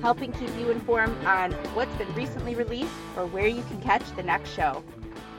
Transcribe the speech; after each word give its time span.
helping 0.00 0.32
keep 0.32 0.50
you 0.58 0.70
informed 0.70 1.24
on 1.24 1.52
what's 1.74 1.94
been 1.96 2.12
recently 2.14 2.54
released 2.54 2.92
or 3.16 3.26
where 3.26 3.46
you 3.48 3.62
can 3.64 3.80
catch 3.80 4.04
the 4.16 4.22
next 4.22 4.50
show. 4.50 4.82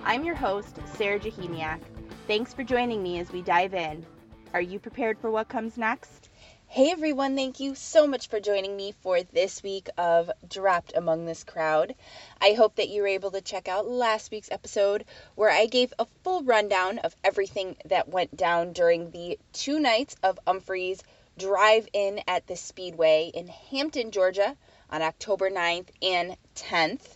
I'm 0.03 0.25
your 0.25 0.35
host, 0.35 0.77
Sarah 0.95 1.19
Jahemiak. 1.19 1.79
Thanks 2.27 2.53
for 2.53 2.63
joining 2.63 3.01
me 3.01 3.19
as 3.19 3.31
we 3.31 3.41
dive 3.41 3.73
in. 3.73 4.05
Are 4.53 4.61
you 4.61 4.79
prepared 4.79 5.19
for 5.19 5.31
what 5.31 5.47
comes 5.47 5.77
next? 5.77 6.29
Hey 6.71 6.91
everyone, 6.91 7.35
thank 7.35 7.59
you 7.59 7.73
so 7.73 8.05
much 8.05 8.27
for 8.27 8.39
joining 8.39 8.77
me 8.77 8.93
for 9.01 9.23
this 9.23 9.63
week 9.63 9.89
of 9.97 10.29
Dropped 10.47 10.93
Among 10.95 11.25
This 11.25 11.43
Crowd. 11.43 11.95
I 12.39 12.53
hope 12.53 12.75
that 12.75 12.89
you 12.89 13.01
were 13.01 13.07
able 13.07 13.31
to 13.31 13.41
check 13.41 13.67
out 13.67 13.87
last 13.87 14.29
week's 14.29 14.51
episode 14.51 15.05
where 15.33 15.49
I 15.49 15.65
gave 15.65 15.91
a 15.97 16.05
full 16.23 16.43
rundown 16.43 16.99
of 16.99 17.15
everything 17.23 17.75
that 17.85 18.09
went 18.09 18.37
down 18.37 18.73
during 18.73 19.09
the 19.09 19.39
two 19.51 19.79
nights 19.79 20.15
of 20.21 20.37
Umphrey's 20.45 21.01
Drive 21.39 21.87
In 21.93 22.21
at 22.27 22.47
the 22.47 22.57
Speedway 22.57 23.31
in 23.33 23.47
Hampton, 23.47 24.11
Georgia 24.11 24.57
on 24.89 25.01
October 25.01 25.49
9th 25.49 25.87
and 26.01 26.35
10th. 26.53 27.15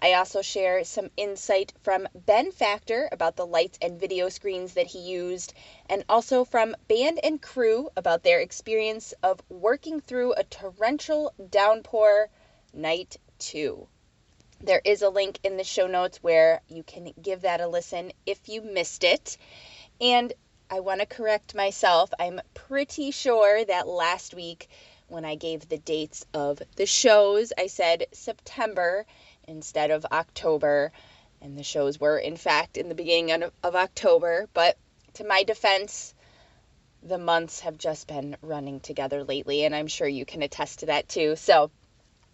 I 0.00 0.14
also 0.14 0.42
share 0.42 0.82
some 0.82 1.08
insight 1.16 1.72
from 1.84 2.08
Ben 2.12 2.50
Factor 2.50 3.08
about 3.12 3.36
the 3.36 3.46
lights 3.46 3.78
and 3.80 4.00
video 4.00 4.28
screens 4.28 4.74
that 4.74 4.88
he 4.88 4.98
used, 4.98 5.54
and 5.88 6.02
also 6.08 6.44
from 6.44 6.74
band 6.88 7.20
and 7.22 7.40
crew 7.40 7.90
about 7.96 8.24
their 8.24 8.40
experience 8.40 9.14
of 9.22 9.40
working 9.48 10.00
through 10.00 10.32
a 10.32 10.42
torrential 10.42 11.32
downpour 11.48 12.28
night 12.74 13.18
two. 13.38 13.86
There 14.60 14.82
is 14.84 15.02
a 15.02 15.10
link 15.10 15.38
in 15.44 15.56
the 15.56 15.62
show 15.62 15.86
notes 15.86 16.20
where 16.20 16.60
you 16.66 16.82
can 16.82 17.14
give 17.22 17.42
that 17.42 17.60
a 17.60 17.68
listen 17.68 18.10
if 18.26 18.48
you 18.48 18.62
missed 18.62 19.04
it. 19.04 19.36
And 20.00 20.32
I 20.72 20.80
want 20.80 21.00
to 21.00 21.06
correct 21.06 21.54
myself. 21.54 22.10
I'm 22.20 22.40
pretty 22.54 23.10
sure 23.10 23.64
that 23.64 23.88
last 23.88 24.34
week, 24.34 24.68
when 25.08 25.24
I 25.24 25.34
gave 25.34 25.68
the 25.68 25.78
dates 25.78 26.24
of 26.32 26.62
the 26.76 26.86
shows, 26.86 27.52
I 27.58 27.66
said 27.66 28.06
September 28.12 29.04
instead 29.48 29.90
of 29.90 30.06
October. 30.12 30.92
And 31.42 31.58
the 31.58 31.64
shows 31.64 31.98
were, 31.98 32.18
in 32.18 32.36
fact, 32.36 32.76
in 32.76 32.88
the 32.88 32.94
beginning 32.94 33.42
of 33.64 33.74
October. 33.74 34.48
But 34.54 34.76
to 35.14 35.24
my 35.24 35.42
defense, 35.42 36.14
the 37.02 37.18
months 37.18 37.60
have 37.60 37.76
just 37.76 38.06
been 38.06 38.36
running 38.40 38.78
together 38.78 39.24
lately, 39.24 39.64
and 39.64 39.74
I'm 39.74 39.88
sure 39.88 40.06
you 40.06 40.24
can 40.24 40.42
attest 40.42 40.80
to 40.80 40.86
that 40.86 41.08
too. 41.08 41.34
So 41.34 41.72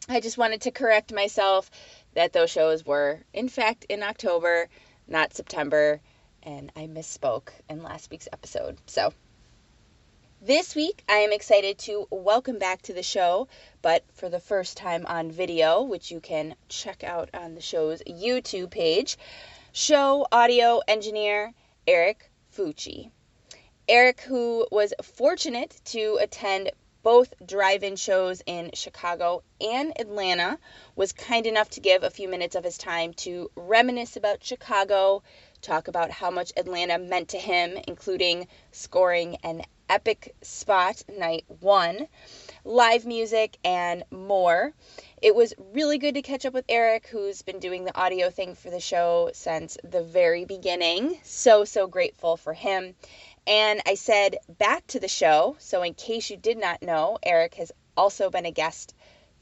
I 0.09 0.21
just 0.21 0.37
wanted 0.37 0.61
to 0.62 0.73
correct 0.73 1.12
myself 1.12 1.71
that 2.15 2.34
those 2.34 2.50
shows 2.50 2.84
were, 2.84 3.21
in 3.33 3.48
fact, 3.48 3.87
in 3.89 4.03
October, 4.03 4.69
not 5.09 5.34
September, 5.34 6.00
and 6.47 6.73
I 6.77 6.87
misspoke 6.87 7.51
in 7.69 7.83
last 7.83 8.11
week's 8.11 8.29
episode. 8.33 8.79
So 8.87 9.13
this 10.41 10.75
week, 10.75 11.03
I 11.09 11.17
am 11.17 11.33
excited 11.33 11.79
to 11.81 12.07
welcome 12.11 12.59
back 12.59 12.83
to 12.83 12.93
the 12.93 13.03
show, 13.03 13.49
but 13.83 14.05
for 14.13 14.29
the 14.29 14.39
first 14.39 14.77
time 14.77 15.05
on 15.07 15.31
video, 15.31 15.83
which 15.83 16.11
you 16.11 16.21
can 16.21 16.55
check 16.69 17.03
out 17.03 17.31
on 17.35 17.55
the 17.55 17.61
show's 17.61 18.01
YouTube 18.03 18.71
page, 18.71 19.19
show 19.73 20.27
audio 20.31 20.81
engineer 20.87 21.53
Eric 21.87 22.31
Fucci. 22.57 23.11
Eric, 23.89 24.21
who 24.21 24.67
was 24.71 24.95
fortunate 25.03 25.81
to 25.87 26.19
attend 26.21 26.71
both 27.06 27.33
drive 27.47 27.84
in 27.84 27.94
shows 27.94 28.43
in 28.47 28.69
Chicago 28.75 29.41
and 29.61 29.93
Atlanta, 29.97 30.59
was 30.97 31.12
kind 31.12 31.47
enough 31.47 31.71
to 31.71 31.78
give 31.78 32.03
a 32.03 32.11
few 32.11 32.28
minutes 32.28 32.56
of 32.56 32.65
his 32.65 32.77
time 32.77 33.12
to 33.12 33.49
reminisce 33.55 34.17
about 34.17 34.43
Chicago, 34.43 35.22
talk 35.62 35.87
about 35.87 36.11
how 36.11 36.33
much 36.33 36.53
Atlanta 36.56 36.99
meant 36.99 37.28
to 37.28 37.39
him, 37.39 37.78
including 37.87 38.49
scoring 38.72 39.37
an 39.44 39.62
epic 39.89 40.34
spot 40.43 41.00
night 41.17 41.44
one, 41.61 42.09
live 42.65 43.06
music, 43.06 43.56
and 43.65 44.03
more. 44.11 44.73
It 45.23 45.37
was 45.37 45.55
really 45.73 45.99
good 45.99 46.15
to 46.15 46.23
catch 46.23 46.44
up 46.44 46.55
with 46.55 46.65
Eric, 46.69 47.06
who's 47.06 47.41
been 47.43 47.61
doing 47.61 47.84
the 47.84 47.97
audio 47.97 48.31
thing 48.31 48.56
for 48.56 48.71
the 48.71 48.81
show 48.81 49.31
since 49.33 49.78
the 49.84 50.03
very 50.03 50.44
beginning. 50.44 51.21
So, 51.23 51.65
so 51.65 51.87
grateful 51.87 52.37
for 52.37 52.53
him. 52.53 52.97
And 53.47 53.81
I 53.87 53.95
said 53.95 54.37
back 54.49 54.87
to 54.89 55.01
the 55.01 55.09
show. 55.09 55.57
So, 55.59 55.83
in 55.83 55.95
case 55.95 56.31
you 56.31 56.37
did 56.37 56.59
not 56.59 56.83
know, 56.83 57.19
Eric 57.23 57.55
has 57.55 57.73
also 57.97 58.31
been 58.31 58.47
a 58.47 58.51
guest 58.51 58.95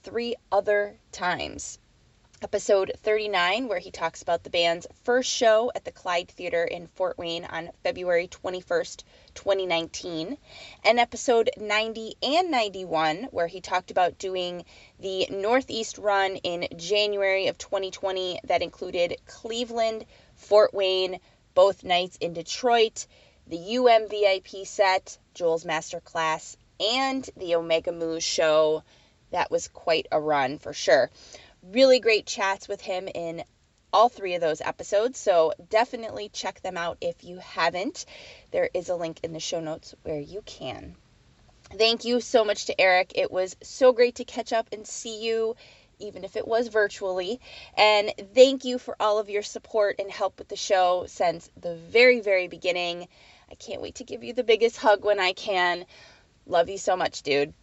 three 0.03 0.37
other 0.53 0.99
times 1.13 1.79
episode 2.45 2.93
39, 2.99 3.69
where 3.69 3.79
he 3.79 3.91
talks 3.91 4.21
about 4.21 4.45
the 4.45 4.51
band's 4.51 4.87
first 5.03 5.31
show 5.31 5.73
at 5.75 5.87
the 5.87 5.91
Clyde 5.91 6.29
Theater 6.29 6.63
in 6.63 6.89
Fort 6.89 7.17
Wayne 7.17 7.47
on 7.47 7.71
February 7.83 8.29
21st, 8.29 9.03
2019, 9.33 10.37
and 10.85 11.01
episode 11.01 11.49
90 11.57 12.17
and 12.23 12.51
91, 12.51 13.29
where 13.31 13.47
he 13.47 13.63
talked 13.63 13.91
about 13.91 14.19
doing 14.19 14.67
the 15.01 15.27
Northeast 15.31 15.97
run 15.97 16.37
in 16.37 16.69
January 16.77 17.47
of 17.47 17.57
2020 17.57 18.41
that 18.45 18.61
included 18.61 19.17
Cleveland, 19.25 20.05
Fort 20.35 20.75
Wayne, 20.75 21.21
both 21.55 21.83
nights 21.83 22.19
in 22.21 22.35
Detroit, 22.35 23.07
the 23.47 23.79
UM 23.79 24.09
VIP 24.09 24.67
set, 24.67 25.19
Joel's 25.35 25.65
Masterclass, 25.65 26.57
and 26.81 27.29
the 27.37 27.55
Omega 27.57 27.93
Moose 27.93 28.25
show. 28.25 28.83
That 29.31 29.51
was 29.51 29.69
quite 29.69 30.07
a 30.13 30.21
run 30.21 30.59
for 30.59 30.73
sure 30.73 31.11
really 31.73 32.01
great 32.01 32.27
chats 32.27 32.69
with 32.69 32.81
him 32.81 33.09
in 33.09 33.43
all 33.93 34.09
three 34.09 34.35
of 34.35 34.41
those 34.41 34.61
episodes. 34.61 35.19
So 35.19 35.53
definitely 35.71 36.29
check 36.29 36.61
them 36.61 36.77
out 36.77 36.99
if 37.01 37.25
you 37.25 37.39
haven't. 37.39 38.07
There 38.51 38.69
is 38.75 38.89
a 38.89 38.97
link 38.97 39.21
in 39.23 39.33
the 39.33 39.41
show 39.41 39.61
notes 39.61 39.95
where 40.03 40.21
you 40.21 40.43
can. 40.45 40.97
Thank 41.77 42.05
you 42.05 42.21
so 42.21 42.45
much 42.45 42.67
to 42.67 42.81
Eric. 42.81 43.13
It 43.15 43.31
was 43.31 43.57
so 43.63 43.93
great 43.93 44.17
to 44.17 44.25
catch 44.25 44.53
up 44.53 44.69
and 44.73 44.87
see 44.87 45.23
you, 45.25 45.57
even 45.99 46.25
if 46.25 46.37
it 46.37 46.47
was 46.47 46.69
virtually. 46.69 47.41
And 47.77 48.13
thank 48.35 48.65
you 48.65 48.79
for 48.79 48.97
all 49.01 49.19
of 49.19 49.31
your 49.31 49.43
support 49.43 49.97
and 49.99 50.11
help 50.11 50.39
with 50.39 50.49
the 50.49 50.57
show 50.57 51.05
since 51.07 51.51
the 51.61 51.77
very, 51.77 52.21
very 52.21 52.49
beginning. 52.49 53.09
I 53.51 53.55
can't 53.55 53.83
wait 53.83 53.97
to 53.97 54.05
give 54.05 54.25
you 54.25 54.33
the 54.33 54.45
biggest 54.45 54.77
hug 54.77 55.05
when 55.05 55.21
I 55.21 55.33
can. 55.33 55.87
Love 56.47 56.69
you 56.69 56.79
so 56.79 56.97
much, 56.97 57.23
dude. 57.23 57.55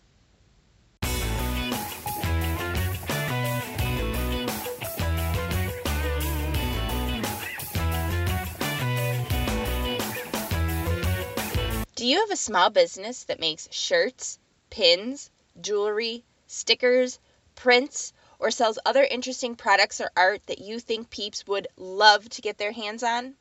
Do 12.01 12.07
you 12.07 12.19
have 12.21 12.31
a 12.31 12.35
small 12.35 12.71
business 12.71 13.25
that 13.25 13.39
makes 13.39 13.67
shirts, 13.71 14.39
pins, 14.71 15.29
jewelry, 15.61 16.23
stickers, 16.47 17.19
prints, 17.53 18.11
or 18.39 18.49
sells 18.49 18.79
other 18.83 19.03
interesting 19.03 19.55
products 19.55 20.01
or 20.01 20.09
art 20.17 20.41
that 20.47 20.57
you 20.57 20.79
think 20.79 21.11
peeps 21.11 21.45
would 21.45 21.67
love 21.77 22.27
to 22.29 22.41
get 22.41 22.57
their 22.57 22.71
hands 22.71 23.03
on? 23.03 23.35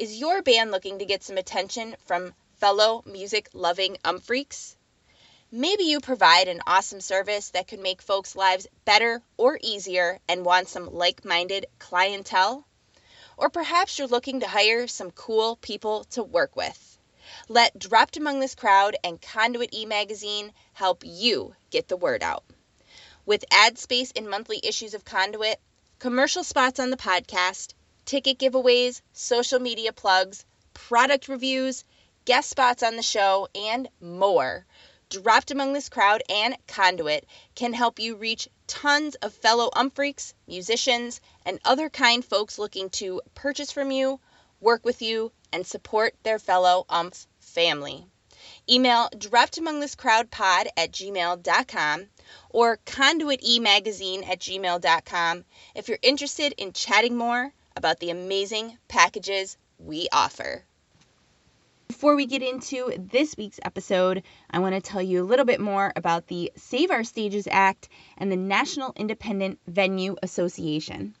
Is 0.00 0.16
your 0.16 0.40
band 0.40 0.70
looking 0.70 1.00
to 1.00 1.04
get 1.04 1.22
some 1.22 1.36
attention 1.36 1.94
from 2.06 2.32
fellow 2.54 3.02
music 3.04 3.50
loving 3.52 3.98
umphreaks? 4.02 4.74
Maybe 5.52 5.84
you 5.84 6.00
provide 6.00 6.48
an 6.48 6.62
awesome 6.66 7.02
service 7.02 7.50
that 7.50 7.68
could 7.68 7.80
make 7.80 8.00
folks' 8.00 8.34
lives 8.34 8.66
better 8.86 9.20
or 9.36 9.58
easier 9.62 10.18
and 10.26 10.42
want 10.42 10.70
some 10.70 10.86
like 10.86 11.26
minded 11.26 11.66
clientele? 11.78 12.64
Or 13.36 13.50
perhaps 13.50 13.98
you're 13.98 14.08
looking 14.08 14.40
to 14.40 14.48
hire 14.48 14.86
some 14.86 15.10
cool 15.10 15.56
people 15.56 16.04
to 16.12 16.22
work 16.22 16.56
with. 16.56 16.98
Let 17.50 17.78
Dropped 17.78 18.16
Among 18.16 18.40
This 18.40 18.54
Crowd 18.54 18.96
and 19.04 19.20
Conduit 19.20 19.74
e 19.74 19.84
Magazine 19.84 20.54
help 20.72 21.02
you 21.04 21.54
get 21.68 21.88
the 21.88 21.98
word 21.98 22.22
out. 22.22 22.44
With 23.26 23.44
ad 23.50 23.78
space 23.78 24.12
in 24.12 24.30
monthly 24.30 24.60
issues 24.62 24.94
of 24.94 25.04
Conduit, 25.04 25.60
commercial 25.98 26.42
spots 26.42 26.80
on 26.80 26.88
the 26.88 26.96
podcast, 26.96 27.74
ticket 28.10 28.40
giveaways, 28.40 29.02
social 29.12 29.60
media 29.60 29.92
plugs, 29.92 30.44
product 30.74 31.28
reviews, 31.28 31.84
guest 32.24 32.50
spots 32.50 32.82
on 32.82 32.96
the 32.96 33.04
show, 33.04 33.46
and 33.54 33.88
more. 34.00 34.66
Dropped 35.08 35.52
Among 35.52 35.74
This 35.74 35.88
Crowd 35.88 36.20
and 36.28 36.56
Conduit 36.66 37.24
can 37.54 37.72
help 37.72 38.00
you 38.00 38.16
reach 38.16 38.48
tons 38.66 39.14
of 39.14 39.32
fellow 39.32 39.70
umphreaks, 39.76 40.34
musicians, 40.48 41.20
and 41.46 41.60
other 41.64 41.88
kind 41.88 42.24
folks 42.24 42.58
looking 42.58 42.90
to 42.90 43.22
purchase 43.36 43.70
from 43.70 43.92
you, 43.92 44.18
work 44.60 44.84
with 44.84 45.02
you, 45.02 45.30
and 45.52 45.64
support 45.64 46.16
their 46.24 46.40
fellow 46.40 46.86
umph 46.88 47.28
family. 47.38 48.04
Email 48.68 49.08
droppedamongthiscrowdpod 49.10 49.58
among 49.58 49.78
this 49.78 49.94
crowd 49.94 50.30
pod 50.32 50.66
at 50.76 50.90
gmail.com 50.90 52.08
or 52.48 52.76
conduitemagazine 52.78 54.28
at 54.28 54.40
gmail.com 54.40 55.44
if 55.76 55.88
you're 55.88 55.98
interested 56.02 56.54
in 56.58 56.72
chatting 56.72 57.16
more 57.16 57.52
about 57.76 58.00
the 58.00 58.10
amazing 58.10 58.76
packages 58.88 59.56
we 59.78 60.08
offer. 60.12 60.64
Before 61.88 62.14
we 62.14 62.26
get 62.26 62.42
into 62.42 62.92
this 62.96 63.36
week's 63.36 63.60
episode, 63.64 64.22
I 64.50 64.60
want 64.60 64.74
to 64.74 64.80
tell 64.80 65.02
you 65.02 65.22
a 65.22 65.26
little 65.26 65.44
bit 65.44 65.60
more 65.60 65.92
about 65.96 66.28
the 66.28 66.52
Save 66.56 66.90
Our 66.90 67.04
Stages 67.04 67.48
Act 67.50 67.88
and 68.16 68.30
the 68.30 68.36
National 68.36 68.92
Independent 68.96 69.58
Venue 69.66 70.16
Association. 70.22 71.14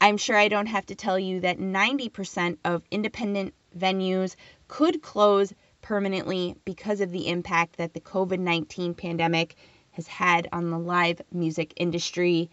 I'm 0.00 0.16
sure 0.16 0.36
I 0.36 0.48
don't 0.48 0.66
have 0.66 0.86
to 0.86 0.94
tell 0.94 1.18
you 1.18 1.40
that 1.40 1.58
90% 1.58 2.58
of 2.64 2.82
independent 2.90 3.54
venues 3.78 4.34
could 4.66 5.02
close 5.02 5.52
permanently 5.82 6.56
because 6.64 7.00
of 7.00 7.12
the 7.12 7.28
impact 7.28 7.76
that 7.76 7.94
the 7.94 8.00
COVID 8.00 8.38
19 8.38 8.94
pandemic 8.94 9.56
has 9.92 10.06
had 10.06 10.48
on 10.52 10.70
the 10.70 10.78
live 10.78 11.20
music 11.30 11.72
industry. 11.76 12.50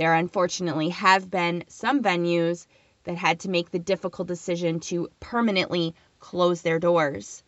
There 0.00 0.14
unfortunately 0.14 0.88
have 0.88 1.30
been 1.30 1.64
some 1.68 2.02
venues 2.02 2.66
that 3.04 3.18
had 3.18 3.40
to 3.40 3.50
make 3.50 3.70
the 3.70 3.78
difficult 3.78 4.28
decision 4.28 4.80
to 4.80 5.10
permanently 5.20 5.94
close 6.20 6.62
their 6.62 6.78
doors. 6.78 7.42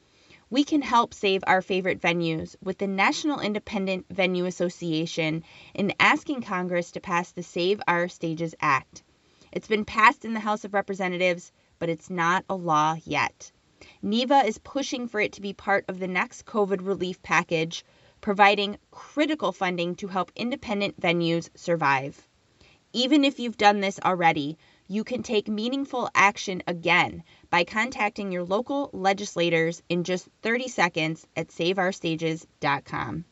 We 0.50 0.62
can 0.62 0.82
help 0.82 1.14
save 1.14 1.42
our 1.46 1.62
favorite 1.62 2.02
venues 2.02 2.54
with 2.62 2.76
the 2.76 2.86
National 2.86 3.40
Independent 3.40 4.04
Venue 4.10 4.44
Association 4.44 5.44
in 5.72 5.94
asking 5.98 6.42
Congress 6.42 6.90
to 6.90 7.00
pass 7.00 7.32
the 7.32 7.42
Save 7.42 7.80
Our 7.88 8.08
Stages 8.08 8.54
Act. 8.60 9.02
It's 9.50 9.68
been 9.68 9.86
passed 9.86 10.26
in 10.26 10.34
the 10.34 10.40
House 10.40 10.66
of 10.66 10.74
Representatives, 10.74 11.52
but 11.78 11.88
it's 11.88 12.10
not 12.10 12.44
a 12.50 12.54
law 12.54 12.96
yet. 13.06 13.50
NIVA 14.02 14.44
is 14.44 14.58
pushing 14.58 15.08
for 15.08 15.20
it 15.20 15.32
to 15.32 15.40
be 15.40 15.54
part 15.54 15.86
of 15.88 15.98
the 15.98 16.06
next 16.06 16.44
COVID 16.44 16.86
relief 16.86 17.22
package, 17.22 17.82
providing 18.20 18.76
critical 18.90 19.52
funding 19.52 19.94
to 19.94 20.06
help 20.06 20.30
independent 20.36 21.00
venues 21.00 21.48
survive. 21.54 22.28
Even 22.94 23.24
if 23.24 23.40
you've 23.40 23.56
done 23.56 23.80
this 23.80 23.98
already, 24.04 24.58
you 24.86 25.02
can 25.04 25.22
take 25.22 25.48
meaningful 25.48 26.10
action 26.14 26.62
again 26.66 27.24
by 27.48 27.64
contacting 27.64 28.30
your 28.30 28.44
local 28.44 28.90
legislators 28.92 29.82
in 29.88 30.04
just 30.04 30.28
30 30.42 30.68
seconds 30.68 31.26
at 31.34 31.48
saveourstages.com. 31.48 33.24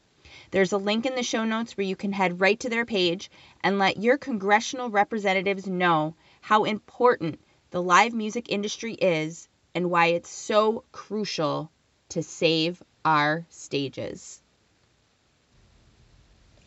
There's 0.51 0.73
a 0.73 0.79
link 0.79 1.05
in 1.05 1.15
the 1.15 1.23
show 1.23 1.45
notes 1.45 1.77
where 1.77 1.87
you 1.87 1.95
can 1.95 2.13
head 2.13 2.41
right 2.41 2.59
to 2.61 2.71
their 2.71 2.87
page 2.87 3.31
and 3.63 3.79
let 3.79 3.99
your 3.99 4.17
congressional 4.17 4.89
representatives 4.89 5.67
know 5.67 6.15
how 6.41 6.65
important 6.65 7.39
the 7.71 7.83
live 7.83 8.15
music 8.15 8.47
industry 8.49 8.95
is 8.95 9.49
and 9.75 9.91
why 9.91 10.07
it's 10.07 10.31
so 10.31 10.85
crucial 10.93 11.71
to 12.09 12.23
save 12.23 12.83
our 13.05 13.45
stages. 13.51 14.43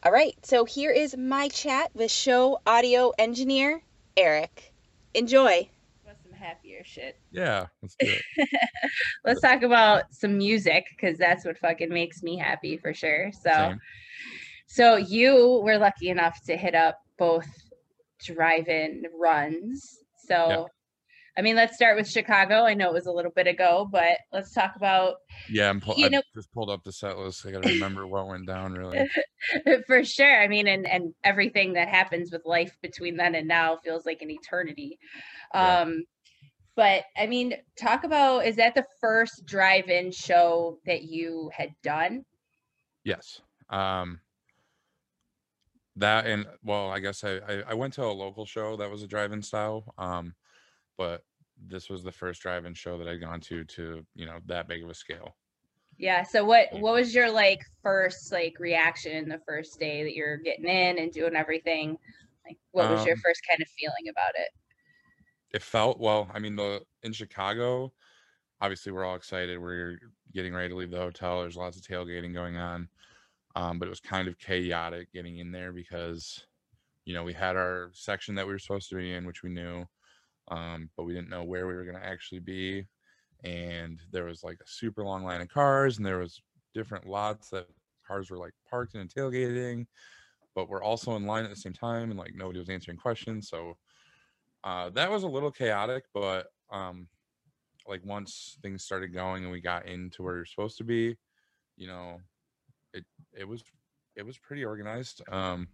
All 0.06 0.12
right, 0.12 0.36
so 0.46 0.66
here 0.66 0.92
is 0.92 1.16
my 1.16 1.48
chat 1.48 1.90
with 1.94 2.12
show 2.12 2.60
audio 2.68 3.14
engineer 3.18 3.82
Eric. 4.18 4.74
Enjoy. 5.14 5.70
Some 6.06 6.34
happier 6.34 6.84
shit. 6.84 7.18
Yeah, 7.32 7.68
let's 7.82 7.96
do 7.98 8.08
it. 8.08 8.50
let's 9.26 9.40
talk 9.40 9.62
about 9.62 10.14
some 10.14 10.38
music 10.38 10.84
because 10.90 11.18
that's 11.18 11.46
what 11.46 11.58
fucking 11.58 11.88
makes 11.88 12.22
me 12.22 12.36
happy 12.36 12.76
for 12.76 12.94
sure. 12.94 13.32
So, 13.32 13.50
Same. 13.50 13.80
so 14.68 14.98
you 14.98 15.62
were 15.64 15.78
lucky 15.78 16.10
enough 16.10 16.38
to 16.48 16.58
hit 16.58 16.76
up 16.76 17.00
both 17.18 17.48
drive-in 18.22 19.04
runs. 19.18 20.00
So, 20.28 20.68
I 21.36 21.42
mean, 21.42 21.56
let's 21.56 21.76
start 21.76 21.98
with 21.98 22.08
Chicago. 22.08 22.64
I 22.64 22.76
know 22.76 22.90
it 22.90 22.94
was 22.94 23.08
a 23.08 23.12
little 23.12 23.32
bit 23.32 23.48
ago, 23.48 23.88
but 23.92 24.18
let's 24.32 24.54
talk 24.54 24.76
about. 24.76 25.16
Yeah, 25.50 25.70
I'm 25.70 25.82
pull- 25.82 25.96
you 25.98 26.10
know, 26.10 26.20
I 26.20 26.36
just 26.36 26.52
pulled 26.52 26.70
up 26.70 26.84
the 26.84 26.92
set 26.92 27.18
list. 27.18 27.46
I 27.46 27.52
got 27.52 27.64
to 27.64 27.70
remember 27.70 28.06
what 28.06 28.28
went 28.28 28.46
down, 28.46 28.74
really. 28.74 29.10
For 29.88 30.04
sure. 30.04 30.42
I 30.42 30.48
mean, 30.48 30.68
and 30.68 30.88
and 30.88 31.14
everything 31.24 31.74
that 31.74 31.88
happens 31.88 32.32
with 32.32 32.46
life 32.46 32.78
between 32.82 33.18
then 33.18 33.34
and 33.34 33.48
now 33.48 33.78
feels 33.84 34.06
like 34.06 34.22
an 34.22 34.30
eternity. 34.30 35.00
Yeah. 35.54 35.82
Um, 35.82 36.04
but 36.76 37.04
I 37.18 37.26
mean, 37.26 37.56
talk 37.80 38.04
about 38.04 38.46
is 38.46 38.56
that 38.58 38.76
the 38.76 38.86
first 39.02 39.46
drive-in 39.46 40.12
show 40.12 40.80
that 40.86 41.04
you 41.04 41.50
had 41.56 41.70
done? 41.82 42.26
Yes. 43.04 43.42
Um, 43.70 44.20
that 45.96 46.28
and 46.28 46.46
well, 46.64 46.92
I 46.92 47.00
guess 47.00 47.24
I, 47.24 47.38
I 47.38 47.64
I 47.70 47.74
went 47.74 47.94
to 47.94 48.04
a 48.04 48.06
local 48.06 48.46
show 48.46 48.78
that 48.78 48.92
was 48.92 49.02
a 49.02 49.08
drive-in 49.08 49.42
style. 49.42 49.94
Um, 49.98 50.36
but 50.98 51.24
this 51.68 51.90
was 51.90 52.04
the 52.04 52.12
first 52.12 52.42
drive-in 52.42 52.74
show 52.74 52.98
that 52.98 53.08
I'd 53.08 53.22
gone 53.22 53.40
to 53.42 53.64
to 53.64 54.06
you 54.16 54.26
know 54.26 54.40
that 54.48 54.68
big 54.68 54.84
of 54.84 54.90
a 54.90 54.94
scale. 54.94 55.36
Yeah. 55.98 56.24
So 56.24 56.44
what 56.44 56.68
what 56.74 56.94
was 56.94 57.14
your 57.14 57.32
like 57.32 57.62
first 57.82 58.32
like 58.32 58.60
reaction 58.60 59.30
the 59.30 59.42
first 59.48 59.80
day 59.80 60.04
that 60.04 60.16
you're 60.16 60.38
getting 60.38 60.66
in 60.66 60.98
and 60.98 61.12
doing 61.12 61.36
everything? 61.36 61.98
Like 62.46 62.58
what 62.72 62.90
was 62.90 63.02
um, 63.02 63.08
your 63.08 63.18
first 63.18 63.42
kind 63.48 63.62
of 63.62 63.68
feeling 63.70 64.10
about 64.10 64.32
it? 64.36 64.50
It 65.52 65.62
felt 65.62 66.00
well. 66.00 66.30
I 66.34 66.40
mean, 66.40 66.56
the 66.56 66.82
in 67.04 67.14
Chicago, 67.14 67.94
obviously 68.60 68.92
we're 68.92 69.06
all 69.06 69.16
excited. 69.16 69.60
We're 69.60 70.00
getting 70.34 70.54
ready 70.54 70.70
to 70.70 70.76
leave 70.76 70.92
the 70.92 70.98
hotel. 70.98 71.42
There's 71.42 71.56
lots 71.56 71.78
of 71.78 71.84
tailgating 71.84 72.34
going 72.34 72.58
on, 72.58 72.90
um, 73.56 73.78
but 73.78 73.88
it 73.88 73.90
was 73.90 74.00
kind 74.00 74.28
of 74.28 74.40
chaotic 74.40 75.14
getting 75.14 75.38
in 75.38 75.52
there 75.52 75.72
because 75.72 76.44
you 77.06 77.14
know 77.14 77.24
we 77.24 77.34
had 77.34 77.56
our 77.56 77.92
section 77.94 78.36
that 78.36 78.48
we 78.48 78.54
were 78.54 78.60
supposed 78.60 78.90
to 78.90 78.96
be 78.96 79.14
in, 79.14 79.26
which 79.26 79.44
we 79.44 79.52
knew 79.52 79.86
um, 80.50 80.90
but 80.96 81.04
we 81.04 81.14
didn't 81.14 81.30
know 81.30 81.44
where 81.44 81.68
we 81.68 81.74
were 81.74 81.86
going 81.86 82.00
to 82.00 82.06
actually 82.06 82.40
be. 82.40 82.86
And 83.44 84.00
there 84.12 84.26
was 84.26 84.44
like 84.44 84.58
a 84.62 84.68
super 84.68 85.04
long 85.04 85.24
line 85.24 85.42
of 85.42 85.50
cars, 85.50 85.98
and 85.98 86.06
there 86.06 86.20
was 86.20 86.42
different 86.74 87.06
lots 87.06 87.50
that 87.50 87.68
cars 88.08 88.30
were 88.30 88.38
like 88.38 88.54
parked 88.70 88.96
and 88.96 89.14
tailgating, 89.14 89.86
but 90.56 90.70
we're 90.70 90.84
also 90.84 91.16
in 91.16 91.26
line 91.26 91.44
at 91.44 91.50
the 91.50 91.56
same 91.56 91.74
time, 91.74 92.10
and 92.10 92.20
like 92.20 92.34
nobody 92.36 92.60
was 92.60 92.70
answering 92.70 92.98
questions. 92.98 93.50
So 93.50 93.78
uh, 94.64 94.90
that 94.92 95.12
was 95.12 95.24
a 95.24 95.28
little 95.28 95.52
chaotic, 95.52 96.06
but 96.14 96.48
um, 96.72 97.08
like 97.88 98.02
once 98.06 98.58
things 98.62 98.84
started 98.84 99.14
going 99.14 99.44
and 99.44 99.52
we 99.52 99.60
got 99.60 99.88
into 99.88 100.24
where 100.24 100.38
you're 100.38 100.46
supposed 100.46 100.78
to 100.78 100.86
be, 100.86 101.18
you 101.76 101.88
know, 101.88 102.20
it 102.94 103.04
it 103.38 103.48
was 103.48 103.64
it 104.16 104.26
was 104.26 104.38
pretty 104.38 104.64
organized. 104.64 105.22
Um, 105.30 105.68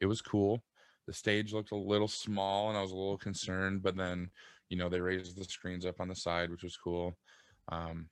it 0.00 0.06
was 0.06 0.20
cool 0.20 0.62
the 1.08 1.14
stage 1.14 1.54
looked 1.54 1.72
a 1.72 1.76
little 1.76 2.06
small 2.06 2.68
and 2.68 2.76
I 2.76 2.82
was 2.82 2.92
a 2.92 2.96
little 2.96 3.16
concerned, 3.16 3.82
but 3.82 3.96
then, 3.96 4.30
you 4.68 4.76
know, 4.76 4.90
they 4.90 5.00
raised 5.00 5.38
the 5.38 5.44
screens 5.44 5.86
up 5.86 6.02
on 6.02 6.08
the 6.08 6.14
side, 6.14 6.50
which 6.50 6.62
was 6.62 6.76
cool. 6.76 7.16
Um, 7.72 8.10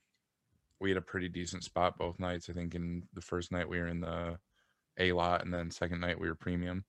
we 0.79 0.89
had 0.89 0.97
a 0.97 1.01
pretty 1.01 1.29
decent 1.29 1.63
spot 1.63 1.99
both 1.99 2.19
nights. 2.19 2.49
I 2.49 2.53
think 2.53 2.73
in 2.73 3.03
the 3.13 3.21
first 3.21 3.51
night 3.51 3.69
we 3.69 3.77
were 3.77 3.87
in 3.87 4.01
the 4.01 4.39
A 4.97 5.11
lot, 5.11 5.45
and 5.45 5.53
then 5.53 5.69
second 5.69 6.01
night 6.01 6.19
we 6.19 6.27
were 6.27 6.33
premium. 6.33 6.85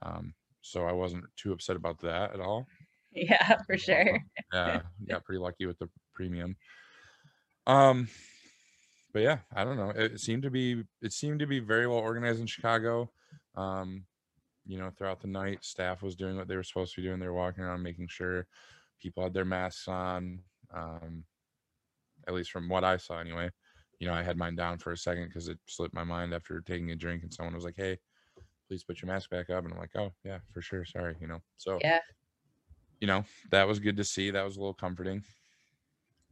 Um, 0.00 0.32
so 0.62 0.86
I 0.86 0.92
wasn't 0.92 1.26
too 1.36 1.52
upset 1.52 1.76
about 1.76 2.00
that 2.00 2.32
at 2.32 2.40
all. 2.40 2.66
Yeah, 3.10 3.56
for 3.66 3.78
sure. 3.78 4.22
yeah, 4.52 4.82
got 5.08 5.24
pretty 5.24 5.40
lucky 5.40 5.64
with 5.64 5.78
the 5.78 5.88
premium. 6.12 6.56
Um, 7.66 8.08
but 9.14 9.22
yeah, 9.22 9.38
I 9.52 9.64
don't 9.64 9.78
know. 9.78 9.90
It 9.90 10.20
seemed 10.20 10.42
to 10.42 10.50
be 10.50 10.84
it 11.00 11.14
seemed 11.14 11.40
to 11.40 11.46
be 11.46 11.58
very 11.58 11.86
well 11.86 11.98
organized 11.98 12.38
in 12.38 12.46
Chicago. 12.46 13.10
Um, 13.56 14.04
you 14.68 14.78
know, 14.78 14.90
throughout 14.90 15.20
the 15.20 15.26
night. 15.26 15.64
Staff 15.64 16.02
was 16.02 16.14
doing 16.14 16.36
what 16.36 16.46
they 16.46 16.54
were 16.54 16.62
supposed 16.62 16.94
to 16.94 17.00
be 17.00 17.06
doing. 17.08 17.18
They 17.18 17.26
were 17.26 17.32
walking 17.32 17.64
around 17.64 17.82
making 17.82 18.08
sure 18.08 18.46
people 19.00 19.24
had 19.24 19.34
their 19.34 19.44
masks 19.44 19.88
on. 19.88 20.40
Um, 20.72 21.24
at 22.28 22.34
least 22.34 22.50
from 22.50 22.68
what 22.68 22.84
I 22.84 22.98
saw, 22.98 23.18
anyway. 23.18 23.50
You 23.98 24.06
know, 24.06 24.14
I 24.14 24.22
had 24.22 24.36
mine 24.36 24.54
down 24.54 24.78
for 24.78 24.92
a 24.92 24.96
second 24.96 25.28
because 25.28 25.48
it 25.48 25.58
slipped 25.66 25.94
my 25.94 26.04
mind 26.04 26.32
after 26.34 26.60
taking 26.60 26.90
a 26.90 26.96
drink, 26.96 27.22
and 27.22 27.32
someone 27.32 27.54
was 27.54 27.64
like, 27.64 27.76
"Hey, 27.76 27.98
please 28.68 28.84
put 28.84 29.02
your 29.02 29.10
mask 29.10 29.30
back 29.30 29.50
up," 29.50 29.64
and 29.64 29.72
I'm 29.72 29.80
like, 29.80 29.96
"Oh 29.96 30.12
yeah, 30.22 30.38
for 30.52 30.60
sure. 30.60 30.84
Sorry." 30.84 31.16
You 31.20 31.26
know, 31.26 31.42
so 31.56 31.78
yeah, 31.80 32.00
you 33.00 33.06
know, 33.06 33.24
that 33.50 33.66
was 33.66 33.80
good 33.80 33.96
to 33.96 34.04
see. 34.04 34.30
That 34.30 34.44
was 34.44 34.56
a 34.56 34.60
little 34.60 34.74
comforting. 34.74 35.24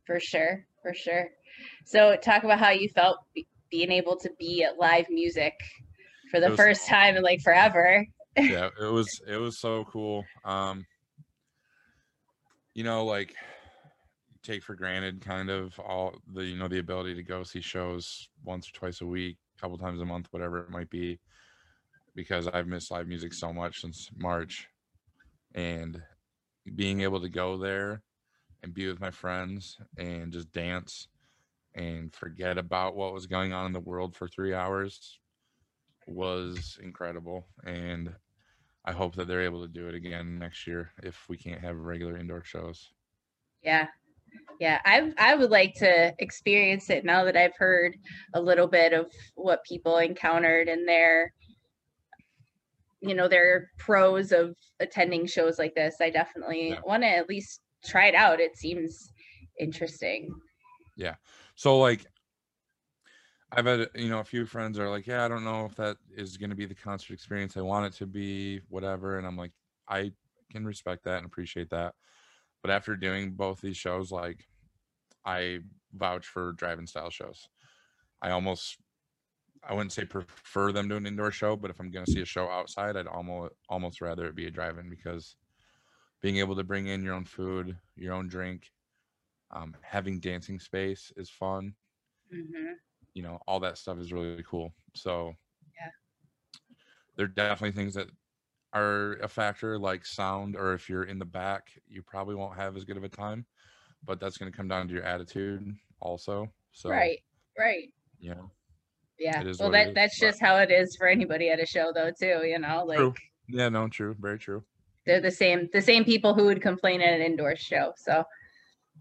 For 0.06 0.20
sure, 0.20 0.64
for 0.82 0.94
sure. 0.94 1.30
So, 1.86 2.16
talk 2.16 2.44
about 2.44 2.60
how 2.60 2.70
you 2.70 2.88
felt 2.90 3.18
being 3.70 3.90
able 3.90 4.16
to 4.16 4.30
be 4.38 4.62
at 4.62 4.78
live 4.78 5.08
music 5.10 5.54
for 6.30 6.38
the 6.38 6.54
first 6.56 6.86
time 6.86 7.16
in 7.16 7.22
like 7.22 7.40
forever 7.40 8.06
yeah, 8.36 8.68
it 8.80 8.92
was 8.92 9.20
it 9.26 9.36
was 9.36 9.58
so 9.58 9.84
cool. 9.84 10.24
Um, 10.44 10.86
you 12.74 12.84
know, 12.84 13.04
like 13.04 13.34
take 14.42 14.62
for 14.62 14.74
granted 14.74 15.20
kind 15.20 15.50
of 15.50 15.78
all 15.80 16.14
the 16.32 16.44
you 16.44 16.56
know 16.56 16.68
the 16.68 16.78
ability 16.78 17.14
to 17.14 17.22
go 17.22 17.42
see 17.42 17.60
shows 17.60 18.28
once 18.44 18.68
or 18.68 18.72
twice 18.72 19.00
a 19.00 19.06
week, 19.06 19.38
a 19.56 19.60
couple 19.60 19.78
times 19.78 20.00
a 20.00 20.04
month, 20.04 20.28
whatever 20.30 20.58
it 20.58 20.70
might 20.70 20.90
be, 20.90 21.18
because 22.14 22.46
I've 22.46 22.66
missed 22.66 22.90
live 22.90 23.08
music 23.08 23.32
so 23.32 23.52
much 23.52 23.80
since 23.80 24.10
March, 24.16 24.68
and 25.54 26.00
being 26.74 27.00
able 27.00 27.20
to 27.20 27.28
go 27.28 27.56
there 27.56 28.02
and 28.62 28.74
be 28.74 28.86
with 28.86 29.00
my 29.00 29.10
friends 29.10 29.78
and 29.96 30.32
just 30.32 30.52
dance 30.52 31.08
and 31.74 32.12
forget 32.14 32.58
about 32.58 32.96
what 32.96 33.12
was 33.12 33.26
going 33.26 33.52
on 33.52 33.66
in 33.66 33.72
the 33.72 33.80
world 33.80 34.16
for 34.16 34.26
three 34.28 34.54
hours 34.54 35.18
was 36.06 36.78
incredible 36.82 37.46
and 37.64 38.14
I 38.86 38.92
hope 38.92 39.16
that 39.16 39.26
they're 39.26 39.42
able 39.42 39.62
to 39.62 39.68
do 39.72 39.88
it 39.88 39.94
again 39.94 40.38
next 40.38 40.66
year 40.66 40.92
if 41.02 41.28
we 41.28 41.36
can't 41.36 41.60
have 41.60 41.76
regular 41.76 42.16
indoor 42.16 42.44
shows. 42.44 42.90
Yeah. 43.62 43.88
yeah 44.60 44.80
i 44.84 45.12
i 45.18 45.34
would 45.34 45.50
like 45.50 45.74
to 45.74 46.14
experience 46.20 46.88
it 46.90 47.04
now 47.04 47.24
that 47.24 47.36
i've 47.36 47.56
heard 47.56 47.96
a 48.34 48.40
little 48.40 48.66
bit 48.68 48.92
of 48.92 49.10
what 49.34 49.64
people 49.64 49.98
encountered 49.98 50.68
and 50.68 50.86
their 50.86 51.32
you 53.00 53.14
know 53.14 53.28
their 53.28 53.70
pros 53.78 54.30
of 54.32 54.54
attending 54.80 55.26
shows 55.26 55.58
like 55.58 55.74
this 55.74 55.96
i 56.00 56.10
definitely 56.10 56.70
Yeah. 56.70 56.80
want 56.84 57.02
to 57.02 57.08
at 57.08 57.28
least 57.28 57.60
try 57.84 58.06
it 58.06 58.14
out 58.14 58.40
it 58.40 58.56
seems 58.56 59.10
interesting 59.58 60.30
Yeah. 60.96 61.16
So 61.56 61.78
like 61.78 62.04
I've 63.56 63.66
had 63.66 63.88
you 63.96 64.10
know 64.10 64.20
a 64.20 64.24
few 64.24 64.46
friends 64.46 64.78
are 64.78 64.90
like, 64.90 65.06
yeah, 65.06 65.24
I 65.24 65.28
don't 65.28 65.44
know 65.44 65.64
if 65.66 65.76
that 65.76 65.96
is 66.14 66.36
going 66.38 66.50
to 66.50 66.56
be 66.56 66.66
the 66.66 66.74
concert 66.76 67.14
experience 67.14 67.56
I 67.56 67.62
want 67.62 67.86
it 67.86 67.94
to 67.98 68.06
be, 68.06 68.60
whatever. 68.68 69.18
And 69.18 69.26
I'm 69.26 69.38
like, 69.38 69.52
I 69.88 70.12
can 70.52 70.66
respect 70.66 71.04
that 71.04 71.18
and 71.18 71.26
appreciate 71.26 71.70
that. 71.70 71.94
But 72.62 72.70
after 72.70 72.96
doing 72.96 73.32
both 73.32 73.62
these 73.62 73.78
shows, 73.78 74.12
like 74.12 74.46
I 75.24 75.60
vouch 75.94 76.26
for 76.26 76.52
drive-in 76.52 76.86
style 76.86 77.10
shows. 77.10 77.48
I 78.22 78.30
almost 78.32 78.78
I 79.64 79.74
wouldn't 79.74 79.92
say 79.92 80.04
prefer 80.06 80.72
them 80.72 80.88
to 80.90 80.96
an 80.96 81.06
indoor 81.06 81.32
show, 81.32 81.56
but 81.56 81.70
if 81.70 81.80
I'm 81.80 81.90
going 81.90 82.06
to 82.06 82.12
see 82.12 82.22
a 82.22 82.26
show 82.26 82.48
outside, 82.48 82.96
I'd 82.96 83.06
almost 83.08 83.54
almost 83.68 84.00
rather 84.00 84.26
it 84.26 84.36
be 84.36 84.46
a 84.46 84.50
drive-in 84.50 84.90
because 84.90 85.36
being 86.22 86.38
able 86.38 86.56
to 86.56 86.64
bring 86.64 86.88
in 86.88 87.04
your 87.04 87.14
own 87.14 87.24
food, 87.24 87.78
your 87.96 88.14
own 88.14 88.28
drink, 88.28 88.72
um, 89.52 89.76
having 89.82 90.20
dancing 90.20 90.60
space 90.60 91.12
is 91.16 91.30
fun 91.30 91.74
hmm 92.30 92.72
you 93.16 93.22
know 93.22 93.38
all 93.48 93.58
that 93.60 93.78
stuff 93.78 93.98
is 93.98 94.12
really 94.12 94.44
cool. 94.48 94.74
So 94.94 95.32
Yeah. 95.74 95.88
there 97.16 97.24
are 97.24 97.28
definitely 97.28 97.72
things 97.72 97.94
that 97.94 98.08
are 98.74 99.14
a 99.22 99.28
factor 99.28 99.78
like 99.78 100.04
sound 100.04 100.54
or 100.54 100.74
if 100.74 100.90
you're 100.90 101.04
in 101.04 101.18
the 101.18 101.24
back 101.24 101.62
you 101.88 102.02
probably 102.02 102.34
won't 102.34 102.56
have 102.56 102.76
as 102.76 102.84
good 102.84 102.98
of 102.98 103.04
a 103.04 103.08
time 103.08 103.46
but 104.04 104.20
that's 104.20 104.36
going 104.36 104.52
to 104.52 104.56
come 104.56 104.68
down 104.68 104.86
to 104.86 104.92
your 104.92 105.02
attitude 105.02 105.74
also. 106.00 106.46
So 106.72 106.90
right 106.90 107.18
right. 107.58 107.88
You 108.18 108.34
know 108.34 108.50
yeah 109.18 109.42
well 109.58 109.70
that 109.70 109.88
is, 109.88 109.94
that's 109.94 110.20
but- 110.20 110.26
just 110.26 110.40
how 110.42 110.56
it 110.58 110.70
is 110.70 110.94
for 110.98 111.06
anybody 111.08 111.48
at 111.48 111.58
a 111.58 111.64
show 111.64 111.90
though 111.94 112.10
too 112.20 112.44
you 112.46 112.58
know 112.58 112.84
like 112.86 112.98
True. 112.98 113.14
yeah 113.48 113.70
no 113.70 113.88
true 113.88 114.14
very 114.20 114.38
true. 114.38 114.62
They're 115.06 115.22
the 115.22 115.30
same 115.30 115.70
the 115.72 115.80
same 115.80 116.04
people 116.04 116.34
who 116.34 116.44
would 116.44 116.60
complain 116.60 117.00
at 117.00 117.14
an 117.14 117.22
indoor 117.22 117.56
show 117.56 117.94
so 117.96 118.24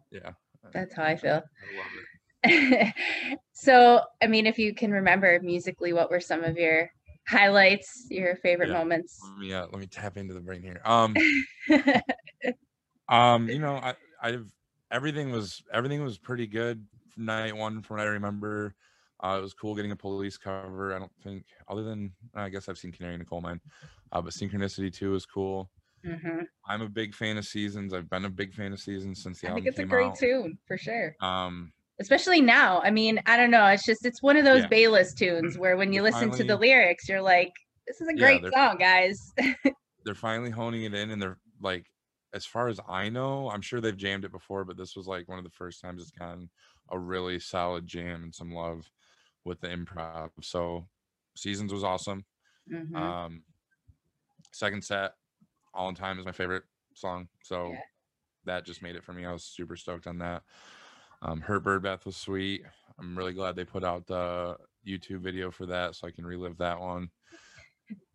yeah. 0.10 0.32
that's 0.72 0.94
how 0.96 1.04
i 1.04 1.18
feel. 1.18 1.42
I 1.42 1.68
love 1.78 1.92
it 2.46 2.94
so 3.66 4.02
i 4.22 4.28
mean 4.28 4.46
if 4.46 4.58
you 4.60 4.74
can 4.74 4.92
remember 4.92 5.40
musically 5.42 5.94
what 5.94 6.10
were 6.10 6.20
some 6.20 6.44
of 6.44 6.58
your 6.58 6.90
highlights 7.28 8.08
your 8.10 8.36
favorite 8.38 8.70
Yeah. 8.70 8.74
moments 8.74 9.22
let 9.24 9.40
me 9.40 9.54
uh, 9.54 9.68
let 9.72 9.80
me 9.80 9.88
tap 9.88 10.18
into 10.18 10.34
the 10.34 10.42
brain 10.42 10.62
here 10.62 10.82
um 10.86 11.16
Um, 13.08 13.50
you 13.50 13.60
know, 13.60 13.76
I 13.76 13.96
I've 14.22 14.52
everything 14.92 15.32
was 15.32 15.64
everything 15.72 16.04
was 16.04 16.18
pretty 16.18 16.48
good 16.48 16.86
from 17.10 17.26
night 17.26 17.56
one 17.56 17.82
from 17.82 17.98
what 17.98 18.08
I 18.08 18.10
remember. 18.10 18.76
Uh, 19.24 19.38
it 19.40 19.42
was 19.42 19.54
cool 19.54 19.76
getting 19.76 19.92
a 19.92 19.96
police 19.96 20.38
cover. 20.38 20.94
I 20.94 21.00
don't 21.00 21.12
think 21.24 21.46
other 21.68 21.84
than 21.84 22.14
I 22.34 22.50
guess 22.50 22.68
I've 22.68 22.78
seen 22.78 22.92
Canary 22.92 23.14
in 23.14 23.20
the 23.20 23.26
Coal 23.26 23.42
Mine, 23.42 23.62
uh, 24.12 24.22
but 24.22 24.34
Synchronicity 24.34 24.94
too 24.94 25.16
is 25.16 25.26
cool. 25.26 25.70
hmm 26.04 26.46
I'm 26.68 26.82
a 26.82 26.90
big 26.90 27.14
fan 27.16 27.38
of 27.38 27.46
Seasons. 27.46 27.94
I've 27.94 28.10
been 28.10 28.26
a 28.26 28.30
big 28.30 28.54
fan 28.54 28.74
of 28.74 28.80
Seasons 28.80 29.22
since 29.24 29.42
the 29.42 29.48
i 29.48 29.52
album 29.52 29.66
think 29.66 29.68
it's 29.68 29.80
a 29.80 29.86
great 29.86 30.14
out. 30.14 30.20
tune 30.20 30.58
for 30.68 30.78
sure 30.78 31.16
Um, 31.22 31.74
especially 32.00 32.42
now 32.42 32.82
i 32.84 32.92
mean 32.92 33.20
i 33.26 33.38
don't 33.38 33.52
know 33.52 33.66
it's 33.68 33.86
just 33.86 34.06
it's 34.06 34.22
one 34.22 34.36
of 34.38 34.44
those 34.46 34.62
Yeah. 34.64 34.68
Bayliss 34.68 35.14
tunes 35.14 35.58
where 35.58 35.78
when 35.78 35.94
you 35.94 36.02
They're 36.02 36.12
listen 36.12 36.32
to 36.32 36.44
the 36.44 36.58
lyrics 36.58 37.08
you're 37.08 37.22
like 37.22 37.52
this 37.88 38.02
is 38.02 38.08
a 38.08 38.14
great 38.14 38.42
they're- 38.42 38.52
song 38.52 38.78
guys 38.78 39.34
they're 40.06 40.14
finally 40.16 40.52
honing 40.52 40.84
it 40.84 40.94
in, 40.94 41.10
and 41.10 41.20
they're 41.20 41.40
like, 41.60 41.88
as 42.36 42.46
far 42.46 42.68
as 42.68 42.80
I 42.88 43.10
know, 43.10 43.50
I'm 43.50 43.62
sure 43.64 43.82
they've 43.82 43.98
jammed 43.98 44.24
it 44.24 44.32
before, 44.32 44.64
but 44.64 44.78
this 44.78 44.96
was 44.96 45.08
like 45.08 45.28
one 45.28 45.40
of 45.40 45.44
the 45.44 45.50
first 45.50 45.82
times 45.82 46.00
it's 46.00 46.12
gotten 46.12 46.48
a 46.92 47.00
really 47.00 47.40
solid 47.40 47.88
jam 47.88 48.22
and 48.24 48.36
some 48.36 48.52
love 48.54 48.88
with 49.46 49.60
the 49.62 49.68
improv. 49.68 50.30
So, 50.44 50.88
Seasons 51.36 51.74
was 51.74 51.84
awesome. 51.84 52.24
Mhm. 52.72 52.96
Um, 52.96 53.44
second 54.52 54.84
set, 54.84 55.14
All 55.74 55.90
in 55.90 55.96
Time 55.96 56.20
is 56.20 56.26
my 56.26 56.32
favorite 56.32 56.66
song. 56.94 57.28
So 57.42 57.72
Yeah. 57.72 57.80
that 58.46 58.64
just 58.64 58.84
made 58.84 58.96
it 58.96 59.04
for 59.04 59.14
me. 59.14 59.26
I 59.26 59.32
was 59.32 59.44
super 59.44 59.76
stoked 59.76 60.06
on 60.06 60.20
that. 60.20 60.44
Um, 61.26 61.42
Hurt 61.42 61.64
Bird 61.64 61.82
Bath 61.82 62.06
was 62.06 62.16
sweet. 62.16 62.64
I'm 63.00 63.18
really 63.18 63.34
glad 63.34 63.56
they 63.56 63.66
put 63.66 63.84
out 63.84 64.06
the 64.06 64.58
YouTube 64.88 65.22
video 65.22 65.50
for 65.50 65.66
that 65.66 65.96
so 65.96 66.08
I 66.08 66.12
can 66.12 66.26
relive 66.26 66.58
that 66.60 66.80
one. 66.80 67.10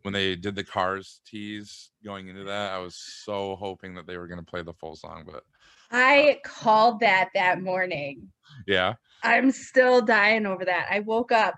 When 0.02 0.14
they 0.14 0.36
did 0.36 0.54
the 0.54 0.64
Cars 0.64 1.20
tease 1.26 1.90
going 2.04 2.28
into 2.28 2.44
that, 2.44 2.72
I 2.72 2.78
was 2.78 2.94
so 2.96 3.56
hoping 3.56 3.94
that 3.94 4.06
they 4.06 4.16
were 4.16 4.28
going 4.28 4.38
to 4.38 4.48
play 4.48 4.62
the 4.62 4.72
full 4.72 4.94
song. 4.94 5.24
But 5.26 5.42
i 5.90 6.38
called 6.44 7.00
that 7.00 7.30
that 7.34 7.60
morning 7.60 8.28
yeah, 8.66 8.94
I'm 9.24 9.50
still 9.50 10.00
dying 10.00 10.46
over 10.46 10.64
that. 10.64 10.86
I 10.90 11.00
woke 11.00 11.32
up 11.32 11.54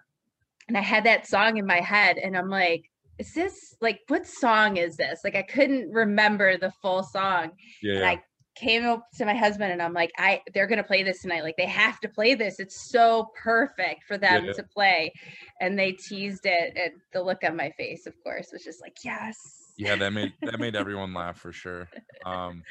and 0.69 0.77
I 0.77 0.81
had 0.81 1.05
that 1.05 1.27
song 1.27 1.59
in 1.59 1.67
my 1.67 1.81
head 1.81 2.17
and 2.17 2.37
I'm 2.37 2.49
like, 2.49 2.91
is 3.19 3.35
this 3.35 3.77
like 3.81 4.01
what 4.09 4.27
song 4.27 4.79
is 4.79 4.97
this? 4.97 5.21
Like 5.23 5.37
I 5.37 5.43
couldn't 5.43 5.93
remember 5.93 6.57
the 6.57 6.73
full 6.83 7.03
song. 7.03 7.53
yeah, 7.83 7.97
And. 7.97 8.05
I 8.07 8.23
came 8.55 8.85
up 8.85 9.11
to 9.17 9.25
my 9.25 9.35
husband 9.35 9.73
and 9.73 9.81
I'm 9.83 9.93
like, 9.95 10.11
I 10.19 10.41
they're 10.55 10.67
gonna 10.67 10.83
play 10.85 11.03
this 11.03 11.23
tonight. 11.23 11.43
Like 11.43 11.57
they 11.57 11.67
have 11.67 12.01
to 12.01 12.09
play 12.09 12.35
this. 12.35 12.61
It's 12.61 12.91
so 12.91 13.31
perfect 13.35 14.05
for 14.05 14.19
them 14.19 14.45
Yeah. 14.47 14.53
to 14.53 14.63
play. 14.63 15.13
And 15.61 15.79
they 15.79 15.93
teased 15.93 16.45
it 16.47 16.73
and 16.77 16.93
the 17.13 17.23
look 17.23 17.45
on 17.45 17.57
my 17.57 17.71
face, 17.79 18.07
of 18.07 18.15
course, 18.23 18.51
was 18.53 18.63
just 18.65 18.81
like, 18.83 18.97
yes. 19.05 19.37
yeah, 19.77 19.97
that 19.97 20.13
made 20.13 20.33
that 20.43 20.61
made 20.61 20.77
everyone 20.83 21.15
laugh 21.15 21.39
for 21.39 21.53
sure. 21.53 21.89
Um, 22.27 22.63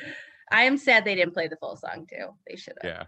I 0.52 0.64
am 0.64 0.78
sad 0.78 1.06
they 1.06 1.16
didn't 1.16 1.34
play 1.34 1.48
the 1.48 1.56
full 1.58 1.76
song 1.78 2.06
too. 2.10 2.30
They 2.48 2.56
should 2.58 2.76
have. 2.82 2.92
yeah 2.92 3.04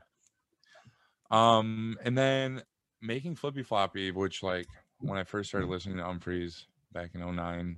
um 1.31 1.97
and 2.03 2.17
then 2.17 2.61
making 3.01 3.35
flippy 3.35 3.63
floppy 3.63 4.11
which 4.11 4.43
like 4.43 4.67
when 4.99 5.17
i 5.17 5.23
first 5.23 5.49
started 5.49 5.67
listening 5.69 5.97
to 5.97 6.03
umphreys 6.03 6.65
back 6.91 7.11
in 7.15 7.35
09 7.35 7.77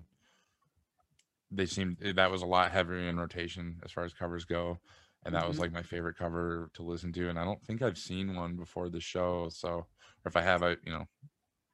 they 1.55 1.65
seemed 1.65 1.97
eh, 2.03 2.13
that 2.13 2.31
was 2.31 2.41
a 2.41 2.45
lot 2.45 2.71
heavier 2.71 2.99
in 3.09 3.17
rotation 3.17 3.79
as 3.83 3.91
far 3.91 4.03
as 4.03 4.13
covers 4.13 4.45
go 4.45 4.77
and 5.25 5.33
that 5.33 5.47
was 5.47 5.57
Mhm. 5.57 5.61
like 5.61 5.71
my 5.71 5.81
favorite 5.81 6.17
cover 6.17 6.69
to 6.75 6.83
listen 6.83 7.11
to 7.13 7.29
and 7.29 7.39
i 7.39 7.43
don't 7.43 7.61
think 7.63 7.81
i've 7.81 7.97
seen 7.97 8.35
one 8.35 8.55
before 8.55 8.89
the 8.89 8.99
show 8.99 9.49
so 9.49 9.69
or 9.69 9.87
if 10.27 10.35
i 10.35 10.41
have 10.41 10.61
i 10.63 10.71
you 10.83 10.91
know 10.91 11.05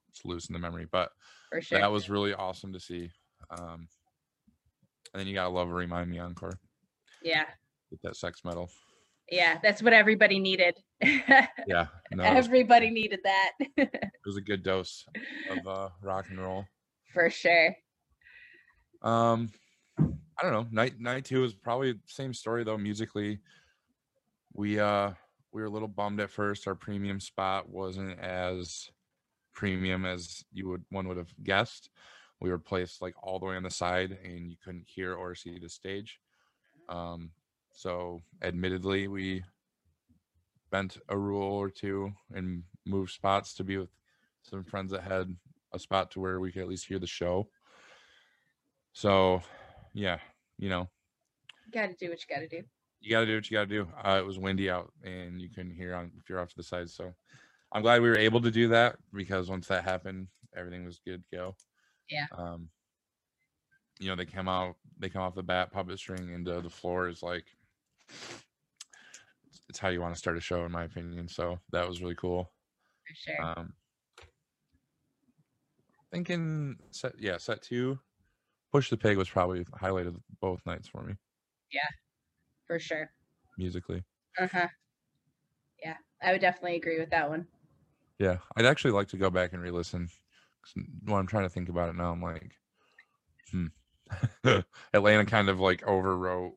it's 0.10 0.24
loose 0.26 0.48
in 0.50 0.54
the 0.54 0.60
memory 0.60 0.88
but 0.92 1.12
sure. 1.62 1.80
that 1.80 1.92
was 1.92 2.10
really 2.10 2.34
awesome 2.34 2.72
to 2.74 2.80
see 2.80 3.10
um 3.60 3.88
and 5.14 5.20
then 5.20 5.28
you 5.28 5.34
gotta 5.34 5.50
love 5.50 5.70
remind 5.70 6.10
me 6.10 6.20
encore 6.20 6.54
yeah. 7.24 7.46
with 7.92 8.02
that 8.02 8.16
sex 8.16 8.44
metal 8.46 8.70
Yeah. 9.30 9.60
That's 9.64 9.82
what 9.82 9.94
everybody 9.94 10.40
needed. 10.40 10.76
yeah 11.02 11.88
no 12.12 12.24
it 12.24 12.36
was- 12.36 12.48
Everybody 12.48 12.90
needed 12.90 13.20
that 13.24 13.52
it 13.78 14.12
was 14.26 14.38
a 14.38 14.42
good 14.42 14.64
dose 14.64 15.06
of 15.50 15.66
uh 15.68 15.90
rock 16.02 16.26
and 16.30 16.40
roll 16.40 16.66
for 17.14 17.30
sure. 17.30 17.76
Um, 19.02 19.52
I 20.40 20.44
don't 20.44 20.54
know. 20.54 20.68
Night 20.72 21.00
night 21.00 21.26
two 21.26 21.44
is 21.44 21.54
probably 21.54 21.94
the 21.94 22.00
same 22.08 22.34
story 22.34 22.64
though. 22.64 22.78
Musically, 22.78 23.40
we 24.54 24.80
uh 24.80 25.12
we 25.52 25.62
were 25.62 25.68
a 25.68 25.72
little 25.72 25.88
bummed 25.88 26.20
at 26.20 26.32
first. 26.32 26.68
Our 26.68 26.76
premium 26.76 27.20
spot 27.20 27.70
wasn't 27.70 28.20
as 28.20 28.90
premium 29.54 30.06
as 30.06 30.44
you 30.52 30.70
would 30.70 30.86
one 30.90 31.08
would 31.08 31.18
have 31.18 31.34
guessed. 31.44 31.90
We 32.40 32.50
were 32.50 32.60
placed 32.60 33.02
like 33.02 33.14
all 33.22 33.40
the 33.40 33.46
way 33.46 33.56
on 33.56 33.64
the 33.64 33.70
side, 33.70 34.18
and 34.24 34.50
you 34.50 34.58
couldn't 34.64 34.88
hear 34.88 35.14
or 35.14 35.36
see 35.36 35.60
the 35.60 35.70
stage. 35.70 36.20
Um, 36.90 37.32
so 37.72 38.22
admittedly, 38.42 39.08
we 39.08 39.44
bent 40.72 40.98
a 41.10 41.18
rule 41.18 41.54
or 41.54 41.70
two 41.70 42.12
and 42.34 42.64
moved 42.86 43.12
spots 43.12 43.54
to 43.56 43.64
be 43.64 43.78
with 43.78 43.90
some 44.42 44.64
friends 44.64 44.92
that 44.92 45.04
had 45.04 45.36
a 45.74 45.80
spot 45.80 46.12
to 46.12 46.20
where 46.20 46.40
we 46.40 46.52
could 46.52 46.64
at 46.64 46.68
least 46.68 46.88
hear 46.88 47.00
the 47.00 47.08
show. 47.08 47.48
So, 48.94 49.42
yeah, 49.94 50.20
you 50.58 50.70
know, 50.70 50.90
Gotta 51.74 51.94
do 51.94 52.10
what 52.10 52.20
you 52.20 52.36
gotta 52.36 52.48
do. 52.48 52.64
you 53.00 53.10
got 53.10 53.22
to 53.22 53.26
do 53.26 53.36
what 53.36 53.50
you 53.50 53.56
got 53.58 53.70
to 53.70 53.84
do. 53.84 53.88
Uh, 54.04 54.18
it 54.20 54.26
was 54.26 54.38
windy 54.38 54.70
out 54.70 54.92
and 55.04 55.42
you 55.42 55.50
couldn't 55.50 55.74
hear 55.74 55.96
on 55.96 56.12
if 56.20 56.30
you're 56.30 56.40
off 56.40 56.50
to 56.50 56.58
the 56.58 56.64
side. 56.64 56.90
So, 56.90 57.14
I'm 57.72 57.82
glad 57.82 58.02
we 58.02 58.10
were 58.10 58.18
able 58.18 58.42
to 58.42 58.52
do 58.52 58.68
that 58.70 58.98
because 59.14 59.50
once 59.50 59.68
that 59.68 59.86
happened, 59.86 60.28
everything 60.56 60.84
was 60.86 61.00
good 61.06 61.24
to 61.24 61.38
go. 61.38 61.56
Yeah. 62.10 62.26
Um, 62.38 62.68
you 64.00 64.08
know, 64.10 64.16
they 64.18 64.26
come 64.26 64.50
out, 64.50 64.76
they 65.00 65.08
come 65.10 65.22
off 65.22 65.36
the 65.36 65.44
bat, 65.44 65.72
puppet 65.72 65.98
string 65.98 66.34
into 66.34 66.60
the 66.60 66.70
floor 66.70 67.08
is 67.08 67.24
like, 67.24 67.46
it's, 68.10 69.62
it's 69.70 69.80
how 69.80 69.88
you 69.90 70.02
want 70.02 70.14
to 70.14 70.20
start 70.20 70.36
a 70.38 70.42
show, 70.42 70.66
in 70.66 70.72
my 70.74 70.84
opinion. 70.84 71.30
So 71.30 71.60
that 71.72 71.88
was 71.88 72.02
really 72.02 72.16
cool. 72.16 72.52
For 73.08 73.16
sure. 73.16 73.42
Um, 73.42 73.74
thinking 76.12 76.76
set, 76.92 77.14
yeah, 77.18 77.38
set 77.38 77.62
two, 77.62 77.98
push 78.72 78.90
the 78.90 78.98
pig 78.98 79.18
was 79.18 79.30
probably 79.30 79.66
highlighted 79.66 80.16
both 80.40 80.66
nights 80.66 80.88
for 80.88 81.04
me 81.04 81.14
Yeah, 81.72 81.88
for 82.68 82.80
sure. 82.80 83.12
musically. 83.58 84.04
Uh-huh. 84.40 84.68
Yeah. 85.84 85.96
I 86.22 86.32
would 86.32 86.42
definitely 86.42 86.76
agree 86.78 87.00
with 87.00 87.10
that 87.10 87.30
one. 87.30 87.48
Yeah, 88.20 88.38
I'd 88.56 88.66
actually 88.66 88.92
like 88.92 89.08
to 89.10 89.18
go 89.18 89.30
back 89.30 89.54
and 89.54 89.62
re-listen. 89.62 90.08
When 91.06 91.20
I'm 91.20 91.28
trying 91.28 91.46
to 91.46 91.50
think 91.50 91.70
about 91.70 91.90
it 91.90 91.96
now, 91.96 92.12
I'm 92.12 92.22
like, 92.22 92.52
hmm. 93.52 93.68
Atlanta 94.94 95.26
kind 95.26 95.50
of 95.50 95.60
like 95.60 95.82
overwrote 95.82 96.52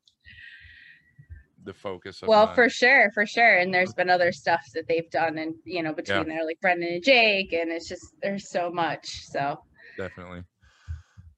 the 1.65 1.73
focus 1.73 2.21
of 2.23 2.29
well 2.29 2.47
my- 2.47 2.55
for 2.55 2.69
sure 2.69 3.11
for 3.15 3.25
sure 3.25 3.57
and 3.57 3.73
there's 3.73 3.95
been 3.95 4.11
other 4.11 4.33
stuff 4.33 4.61
that 4.75 4.87
they've 4.87 5.09
done 5.11 5.39
and 5.39 5.55
you 5.65 5.83
know 5.83 5.95
between 5.95 6.29
there 6.29 6.45
like 6.45 6.61
brendan 6.61 6.93
and 6.95 7.03
jake 7.05 7.53
and 7.55 7.71
it's 7.73 7.89
just 7.89 8.05
there's 8.23 8.51
so 8.51 8.71
much 8.71 9.23
so 9.31 9.59
definitely. 9.97 10.43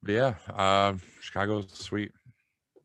But 0.06 0.14
yeah, 0.14 0.34
um, 0.88 1.00
Chicago's 1.20 1.72
sweet. 1.72 2.12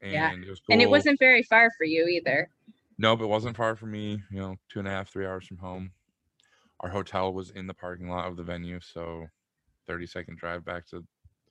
And 0.02 0.14
Yeah. 0.14 0.32
it 0.32 0.50
was 0.50 0.60
cool. 0.60 0.74
and 0.74 0.82
it 0.82 0.90
wasn't 0.90 1.20
very 1.20 1.44
far 1.44 1.70
for 1.78 1.84
you 1.84 2.08
either 2.08 2.50
Nope, 2.98 3.22
it 3.22 3.28
wasn't 3.28 3.56
far 3.58 3.76
for 3.76 3.86
me. 3.86 4.22
You 4.32 4.40
know, 4.40 4.56
two 4.70 4.80
and 4.80 4.88
a 4.88 4.92
half, 4.92 5.10
three 5.10 5.26
hours 5.26 5.46
from 5.48 5.58
home. 5.58 5.92
Our 6.80 6.90
hotel 6.90 7.32
was 7.34 7.52
in 7.52 7.68
the 7.68 7.74
parking 7.74 8.10
lot 8.10 8.28
of 8.28 8.38
the 8.38 8.44
venue, 8.44 8.80
so 8.80 9.28
thirty 9.88 10.08
second 10.08 10.38
drive 10.40 10.66
back 10.66 10.88
to 10.88 11.04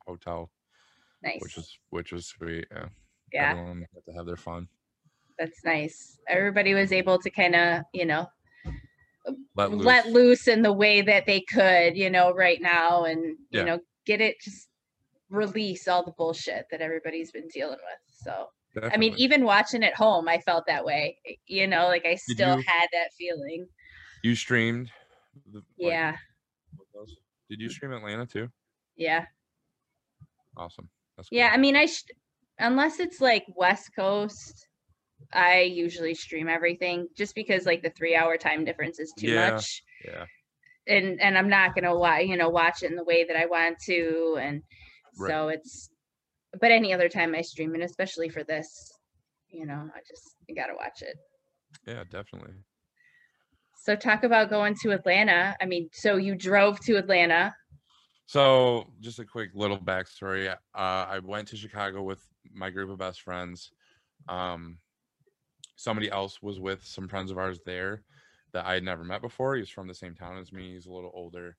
hotel, 0.06 0.50
nice 1.22 1.40
which 1.40 1.56
was 1.56 1.78
which 1.90 2.12
was 2.12 2.26
sweet. 2.26 2.66
Yeah, 2.72 2.86
yeah 3.32 3.50
everyone 3.52 3.86
got 3.94 4.04
to 4.06 4.16
have 4.16 4.26
their 4.26 4.36
fun. 4.36 4.68
that's 5.38 5.64
nice 5.64 6.18
everybody 6.28 6.74
was 6.74 6.92
able 6.92 7.18
to 7.18 7.30
kind 7.30 7.54
of 7.54 7.82
you 7.94 8.04
know 8.06 8.26
Let 9.54 9.70
loose. 9.70 9.86
let 9.86 10.06
loose 10.08 10.48
in 10.48 10.62
the 10.62 10.72
way 10.72 11.00
that 11.00 11.26
they 11.26 11.40
could 11.40 11.96
you 11.96 12.10
know 12.10 12.32
right 12.32 12.60
now 12.60 13.04
and 13.04 13.36
you 13.50 13.64
know 13.64 13.78
get 14.04 14.20
it 14.20 14.40
just 14.40 14.69
release 15.30 15.86
all 15.88 16.04
the 16.04 16.12
bullshit 16.18 16.66
that 16.70 16.80
everybody's 16.80 17.30
been 17.32 17.48
dealing 17.48 17.78
with 17.78 18.14
so 18.24 18.46
I 18.92 18.96
mean, 18.98 19.14
even 19.16 19.44
watching 19.44 19.82
at 19.82 19.94
home, 19.94 20.28
I 20.28 20.38
felt 20.38 20.64
that 20.68 20.84
way. 20.84 21.18
You 21.46 21.66
know, 21.66 21.88
like 21.88 22.06
I 22.06 22.14
still 22.14 22.56
you- 22.56 22.64
had 22.64 22.86
that 22.92 23.08
feeling. 23.18 23.66
you 24.22 24.36
streamed. 24.36 24.92
the- 25.52 25.58
like, 25.58 25.64
Yeah? 25.78 26.16
Did 27.48 27.60
you 27.60 27.68
stream 27.68 27.92
Atlanta 27.92 28.26
too? 28.26 28.48
yeah, 28.96 29.24
Awesome. 30.56 30.88
That's 31.16 31.28
yeah. 31.32 31.50
I 31.52 31.56
mean, 31.56 31.74
I 31.76 31.86
sh- 31.86 32.04
unless 32.60 33.00
it's 33.00 33.20
like 33.20 33.44
West 33.56 33.90
Coast, 33.96 34.68
I 35.32 35.62
usually 35.62 36.14
stream 36.14 36.48
everything 36.48 37.08
just 37.16 37.34
because 37.34 37.66
like 37.66 37.82
the 37.82 37.90
three 37.90 38.14
hour 38.14 38.36
time 38.36 38.64
difference 38.64 38.98
is 39.00 39.12
too 39.18 39.28
Yeah. 39.32 39.50
much, 39.52 39.82
Yeah. 40.04 40.26
and 40.86 41.20
and 41.20 41.36
I'm 41.36 41.48
not 41.48 41.74
gonna 41.74 41.96
watch 41.98 42.24
you 42.26 42.36
know 42.36 42.48
watch 42.50 42.82
it 42.84 42.90
in 42.90 42.96
the 42.96 43.04
way 43.04 43.24
that 43.24 43.36
I 43.36 43.46
want 43.46 43.78
to, 43.86 44.38
and 44.40 44.62
Right. 45.20 45.30
so 45.30 45.48
it's. 45.48 45.90
But 46.60 46.72
any 46.72 46.92
other 46.92 47.08
time 47.08 47.34
I 47.34 47.42
stream, 47.42 47.74
and 47.74 47.82
especially 47.84 48.28
for 48.28 48.42
this, 48.42 48.92
you 49.48 49.66
know, 49.66 49.88
I 49.94 50.00
just 50.08 50.34
you 50.48 50.54
gotta 50.54 50.74
watch 50.74 51.02
it. 51.02 51.16
Yeah, 51.86 52.02
definitely. 52.10 52.54
So 53.84 53.94
talk 53.96 54.24
about 54.24 54.50
going 54.50 54.74
to 54.82 54.90
Atlanta. 54.90 55.56
I 55.60 55.66
mean, 55.66 55.88
so 55.92 56.16
you 56.16 56.34
drove 56.34 56.80
to 56.80 56.96
Atlanta. 56.96 57.54
So, 58.26 58.86
just 59.00 59.18
a 59.18 59.24
quick 59.24 59.50
little 59.54 59.78
backstory. 59.78 60.48
Uh, 60.48 60.56
I 60.74 61.18
went 61.18 61.48
to 61.48 61.56
Chicago 61.56 62.02
with 62.02 62.20
my 62.52 62.70
group 62.70 62.88
of 62.88 62.98
best 62.98 63.22
friends. 63.22 63.72
Um, 64.28 64.78
somebody 65.74 66.08
else 66.10 66.40
was 66.40 66.60
with 66.60 66.84
some 66.84 67.08
friends 67.08 67.32
of 67.32 67.38
ours 67.38 67.58
there 67.66 68.04
that 68.52 68.66
I 68.66 68.74
had 68.74 68.84
never 68.84 69.02
met 69.02 69.20
before. 69.20 69.56
He 69.56 69.60
was 69.60 69.70
from 69.70 69.88
the 69.88 69.94
same 69.94 70.14
town 70.14 70.38
as 70.38 70.52
me. 70.52 70.74
He's 70.74 70.86
a 70.86 70.92
little 70.92 71.10
older. 71.12 71.56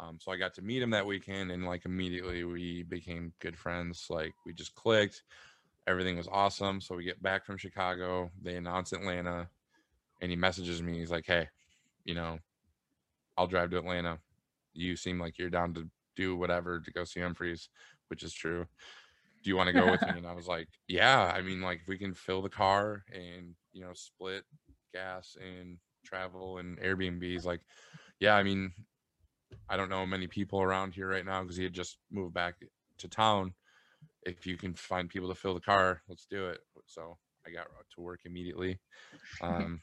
Um, 0.00 0.18
so 0.20 0.30
I 0.30 0.36
got 0.36 0.54
to 0.54 0.62
meet 0.62 0.82
him 0.82 0.90
that 0.90 1.06
weekend, 1.06 1.50
and 1.50 1.66
like 1.66 1.84
immediately 1.84 2.44
we 2.44 2.84
became 2.84 3.32
good 3.40 3.56
friends. 3.56 4.06
Like 4.08 4.34
we 4.46 4.52
just 4.52 4.74
clicked. 4.74 5.22
Everything 5.86 6.16
was 6.16 6.28
awesome. 6.30 6.80
So 6.80 6.94
we 6.94 7.04
get 7.04 7.22
back 7.22 7.44
from 7.44 7.56
Chicago. 7.56 8.30
They 8.42 8.56
announce 8.56 8.92
Atlanta, 8.92 9.48
and 10.20 10.30
he 10.30 10.36
messages 10.36 10.82
me. 10.82 10.98
He's 10.98 11.10
like, 11.10 11.26
"Hey, 11.26 11.48
you 12.04 12.14
know, 12.14 12.38
I'll 13.36 13.46
drive 13.46 13.70
to 13.70 13.78
Atlanta. 13.78 14.18
You 14.74 14.96
seem 14.96 15.20
like 15.20 15.38
you're 15.38 15.50
down 15.50 15.74
to 15.74 15.88
do 16.16 16.36
whatever 16.36 16.80
to 16.80 16.90
go 16.90 17.04
see 17.04 17.20
Umphreys, 17.20 17.68
which 18.08 18.22
is 18.22 18.32
true. 18.32 18.66
Do 19.42 19.50
you 19.50 19.56
want 19.56 19.68
to 19.68 19.72
go 19.72 19.90
with 19.90 20.02
me? 20.02 20.08
And 20.16 20.26
I 20.26 20.34
was 20.34 20.48
like, 20.48 20.68
yeah. 20.88 21.32
I 21.34 21.42
mean, 21.42 21.60
like 21.60 21.80
if 21.82 21.88
we 21.88 21.96
can 21.96 22.12
fill 22.14 22.42
the 22.42 22.48
car 22.48 23.04
and 23.12 23.54
you 23.72 23.82
know 23.82 23.92
split 23.94 24.44
gas 24.92 25.36
and 25.40 25.78
travel 26.04 26.58
and 26.58 26.78
Airbnbs, 26.80 27.44
like, 27.44 27.60
yeah. 28.20 28.36
I 28.36 28.42
mean, 28.42 28.72
I 29.68 29.76
don't 29.76 29.88
know 29.90 30.06
many 30.06 30.26
people 30.26 30.60
around 30.60 30.94
here 30.94 31.08
right 31.08 31.24
now 31.24 31.42
because 31.42 31.56
he 31.56 31.64
had 31.64 31.72
just 31.72 31.98
moved 32.10 32.34
back 32.34 32.56
to 32.98 33.08
town. 33.08 33.54
If 34.22 34.46
you 34.46 34.56
can 34.56 34.74
find 34.74 35.08
people 35.08 35.28
to 35.28 35.34
fill 35.34 35.54
the 35.54 35.60
car, 35.60 36.02
let's 36.08 36.26
do 36.26 36.48
it. 36.48 36.60
So 36.86 37.16
I 37.46 37.50
got 37.50 37.66
to 37.94 38.00
work 38.00 38.20
immediately. 38.24 38.80
Um, 39.40 39.80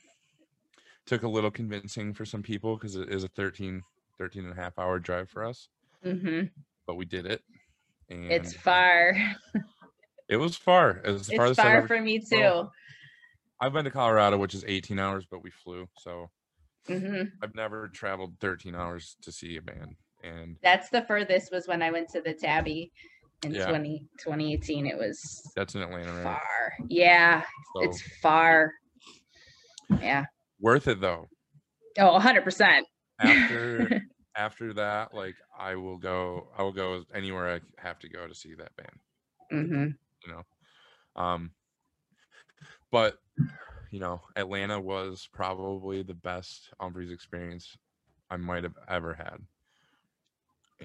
took 1.06 1.23
a 1.23 1.30
little 1.30 1.51
convincing 1.51 2.13
for 2.13 2.25
some 2.25 2.43
people 2.43 2.75
because 2.75 2.95
it 2.95 3.10
is 3.10 3.23
a 3.23 3.30
13, 3.30 3.84
13 4.17 4.43
and 4.43 4.51
a 4.51 4.62
half 4.62 4.78
hour 4.78 4.99
drive 4.99 5.30
for 5.30 5.45
us 5.45 5.69
hmm 6.04 6.41
but 6.88 6.95
we 6.95 7.06
did 7.06 7.25
it. 7.25 7.41
And 8.10 8.32
It's 8.32 8.54
far. 8.54 9.15
It 10.28 10.38
was 10.38 10.56
far. 10.56 11.01
It 11.04 11.12
was 11.12 11.30
It's 11.30 11.38
I've 11.38 11.56
far 11.58 11.88
for 11.88 12.01
me 12.01 12.19
too. 12.19 12.69
I've 13.60 13.73
been 13.73 13.86
to 13.86 13.91
Colorado, 13.91 14.38
which 14.38 14.54
is 14.54 14.63
18 14.67 14.99
hours, 14.99 15.25
but 15.30 15.43
we 15.43 15.51
flew. 15.51 15.88
So 15.99 16.30
hmm 16.88 17.24
I've 17.41 17.56
never 17.56 17.88
traveled 17.88 18.36
13 18.39 18.76
hours 18.76 19.17
to 19.21 19.32
see 19.32 19.58
a 19.58 19.62
band. 19.62 19.95
And 20.24 20.58
That's 20.63 20.89
the 20.89 21.02
furthest 21.04 21.52
was 21.52 21.67
when 21.67 21.82
I 21.82 21.91
went 21.91 22.10
to 22.10 22.21
the 22.21 22.34
Tabby 22.34 22.91
in 23.43 23.54
Yeah. 23.54 23.67
20, 23.69 24.08
2018. 24.19 24.88
It 24.88 24.98
was 24.98 25.41
that's 25.56 25.76
in 25.76 25.82
Atlanta, 25.82 26.13
right? 26.13 26.24
far. 26.24 26.74
Yeah, 26.88 27.43
So 27.74 27.82
it's 27.82 28.02
far. 28.21 28.71
Yeah. 30.02 30.26
worth 30.60 30.88
it 30.88 31.02
though. 31.02 31.28
Oh, 32.00 32.17
100%. 32.19 32.84
After 33.19 34.02
after 34.38 34.74
that, 34.74 35.13
like 35.13 35.36
I 35.58 35.76
will 35.76 35.98
go. 35.98 36.48
I 36.58 36.63
will 36.63 36.74
go 36.74 37.04
anywhere 37.13 37.56
I 37.56 37.82
have 37.82 38.00
to 38.00 38.10
go 38.10 38.28
to 38.28 38.36
see 38.36 38.54
that 38.56 38.76
band. 38.76 39.00
hmm 39.52 39.86
you 40.26 40.32
know 40.34 41.21
um 41.21 41.52
but 42.91 43.17
you 43.95 44.01
know 44.01 44.19
atlanta 44.36 44.77
was 44.77 45.29
probably 45.31 46.03
the 46.03 46.13
best 46.13 46.69
Umphreys 46.81 47.13
experience 47.13 47.77
i 48.29 48.36
might 48.36 48.63
have 48.63 48.75
ever 48.89 49.13
had. 49.13 49.38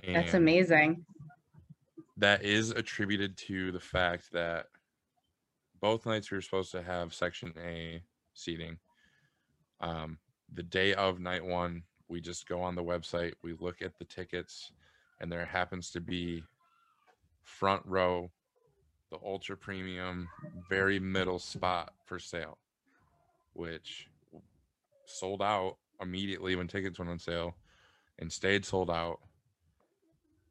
That's 0.06 0.34
amazing. 0.34 1.04
that 2.18 2.44
is 2.44 2.70
attributed 2.70 3.36
to 3.48 3.72
the 3.72 3.80
fact 3.80 4.30
that 4.30 4.66
both 5.80 6.06
nights 6.06 6.30
we 6.30 6.36
were 6.36 6.42
supposed 6.42 6.70
to 6.70 6.84
have 6.84 7.12
section 7.12 7.52
a 7.60 8.00
seating. 8.34 8.78
Um 9.80 10.18
the 10.54 10.62
day 10.62 10.94
of 10.94 11.18
night 11.18 11.44
one 11.44 11.82
we 12.08 12.20
just 12.20 12.46
go 12.46 12.62
on 12.62 12.76
the 12.76 12.84
website 12.84 13.32
we 13.42 13.54
look 13.58 13.82
at 13.82 13.98
the 13.98 14.04
tickets 14.04 14.70
and 15.20 15.32
there 15.32 15.44
happens 15.44 15.90
to 15.90 16.00
be 16.00 16.44
front 17.42 17.82
row 17.86 18.30
the 19.10 19.18
ultra 19.24 19.56
premium 19.56 20.28
very 20.68 21.00
middle 21.00 21.40
spot 21.40 21.92
for 22.04 22.20
sale 22.20 22.56
which 23.52 24.08
sold 25.06 25.42
out 25.42 25.76
immediately 26.00 26.56
when 26.56 26.68
tickets 26.68 26.98
went 26.98 27.10
on 27.10 27.18
sale 27.18 27.56
and 28.18 28.32
stayed 28.32 28.64
sold 28.64 28.90
out. 28.90 29.18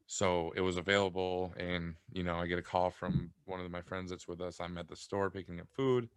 So 0.06 0.52
it 0.56 0.60
was 0.60 0.76
available 0.76 1.54
and 1.56 1.94
you 2.12 2.24
know 2.24 2.34
i 2.34 2.46
get 2.46 2.58
a 2.58 2.62
call 2.62 2.90
from 2.90 3.30
one 3.44 3.60
of 3.60 3.70
my 3.70 3.82
friends 3.82 4.10
that's 4.10 4.28
with 4.28 4.40
us. 4.40 4.60
I'm 4.60 4.76
at 4.78 4.88
the 4.88 4.96
store 4.96 5.30
picking 5.30 5.60
up 5.60 5.68
food. 5.72 6.08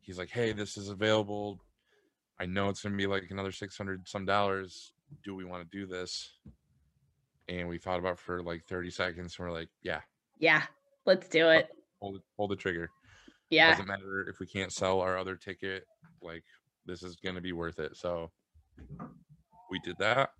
He's 0.00 0.18
like 0.18 0.30
hey 0.30 0.52
this 0.52 0.76
is 0.76 0.88
available. 0.88 1.60
I 2.40 2.46
know 2.46 2.68
it's 2.68 2.82
going 2.82 2.94
to 2.94 2.98
be 2.98 3.06
like 3.06 3.24
another 3.30 3.52
600 3.52 4.08
some 4.08 4.24
dollars. 4.24 4.92
Do 5.22 5.34
we 5.34 5.44
want 5.44 5.70
to 5.70 5.78
do 5.78 5.86
this? 5.86 6.32
And 7.48 7.68
we 7.68 7.78
thought 7.78 7.98
about 7.98 8.12
it 8.12 8.18
for 8.18 8.42
like 8.42 8.64
30 8.64 8.90
seconds 8.90 9.36
and 9.38 9.46
we're 9.46 9.54
like 9.54 9.68
yeah. 9.82 10.00
Yeah. 10.38 10.62
Let's 11.06 11.28
do 11.28 11.48
it. 11.48 11.68
hold 12.00 12.16
it, 12.16 12.22
hold 12.36 12.50
the 12.50 12.56
trigger 12.56 12.90
Yeah. 13.50 13.70
doesn't 13.70 13.86
matter 13.88 14.26
if 14.28 14.38
we 14.40 14.46
can't 14.46 14.72
sell 14.72 15.00
our 15.00 15.18
other 15.18 15.36
ticket 15.36 15.84
like 16.22 16.44
this 16.86 17.02
is 17.02 17.16
going 17.16 17.34
to 17.34 17.40
be 17.40 17.52
worth 17.52 17.78
it 17.78 17.96
so 17.96 18.30
we 19.70 19.78
did 19.84 19.96
that 19.98 20.30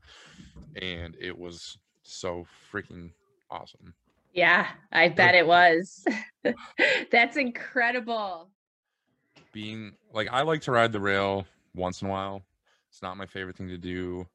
and 0.81 1.16
it 1.20 1.37
was 1.37 1.77
so 2.03 2.46
freaking 2.73 3.11
awesome 3.51 3.94
Yeah. 4.33 4.68
I 4.92 5.09
bet 5.09 5.35
it 5.35 5.46
was. 5.46 6.05
That's 7.11 7.37
incredible. 7.37 8.51
being 9.53 9.92
like 10.12 10.29
I 10.31 10.42
like 10.42 10.62
to 10.62 10.73
ride 10.73 10.92
the 10.92 11.01
rail 11.01 11.46
once 11.75 12.03
in 12.03 12.09
a 12.09 12.11
while. 12.11 12.42
It's 12.88 13.03
not 13.03 13.16
my 13.16 13.27
favorite 13.27 13.57
thing 13.57 13.68
to 13.68 13.79
do 13.79 14.27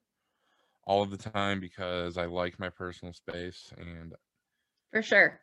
all 0.85 1.01
of 1.01 1.11
the 1.11 1.17
time 1.17 1.59
because 1.59 2.17
I 2.17 2.25
like 2.25 2.59
my 2.59 2.69
personal 2.69 3.13
space 3.13 3.71
and 3.77 4.13
For 4.91 5.01
sure. 5.01 5.39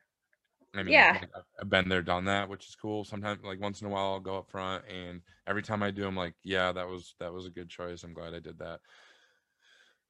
I 0.75 0.83
mean 0.83 0.93
Yeah. 0.93 1.19
like, 1.21 1.31
I've- 1.35 1.69
been 1.69 1.89
there, 1.89 2.03
done 2.03 2.25
that, 2.27 2.49
which 2.49 2.67
is 2.67 2.75
cool. 2.75 3.05
Sometimes 3.05 3.43
like 3.45 3.61
once 3.61 3.81
in 3.81 3.87
a 3.87 3.91
while 3.91 4.13
I'll 4.13 4.21
go 4.21 4.39
up 4.39 4.51
front 4.51 4.85
and 4.89 5.21
every 5.47 5.63
time 5.63 5.83
I 5.83 5.91
do 5.91 6.07
I'm 6.07 6.17
like, 6.17 6.35
yeah, 6.43 6.73
that 6.73 6.89
was 6.89 7.15
that 7.21 7.33
was 7.33 7.47
a 7.47 7.51
good 7.51 7.69
choice. 7.69 8.03
I'm 8.05 8.15
glad 8.15 8.35
I 8.35 8.41
did 8.41 8.59
that. 8.59 8.81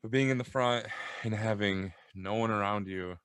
But 0.03 0.11
being 0.11 0.31
in 0.31 0.39
the 0.39 0.45
front 0.45 0.87
and 1.25 1.35
having 1.35 1.93
no 2.15 2.35
one 2.35 2.51
around 2.51 2.87
you 2.89 3.19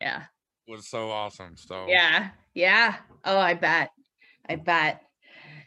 Yeah. 0.00 0.24
was 0.66 0.88
so 0.88 1.10
awesome. 1.10 1.56
So 1.56 1.86
Yeah. 1.88 2.30
Yeah. 2.54 2.96
Oh, 3.24 3.38
I 3.38 3.54
bet. 3.54 3.90
I 4.48 4.56
bet. 4.56 5.02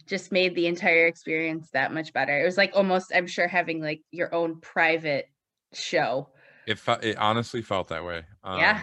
Just 0.07 0.31
made 0.31 0.55
the 0.55 0.65
entire 0.67 1.05
experience 1.07 1.69
that 1.71 1.93
much 1.93 2.13
better. 2.13 2.39
It 2.41 2.45
was 2.45 2.57
like 2.57 2.71
almost, 2.75 3.11
I'm 3.13 3.27
sure, 3.27 3.47
having 3.47 3.81
like 3.81 4.01
your 4.11 4.33
own 4.33 4.59
private 4.59 5.29
show. 5.73 6.29
it 6.67 6.77
fe- 6.79 6.99
it 7.01 7.17
honestly 7.17 7.61
felt 7.61 7.87
that 7.89 8.03
way. 8.03 8.23
Um, 8.43 8.59
yeah. 8.59 8.81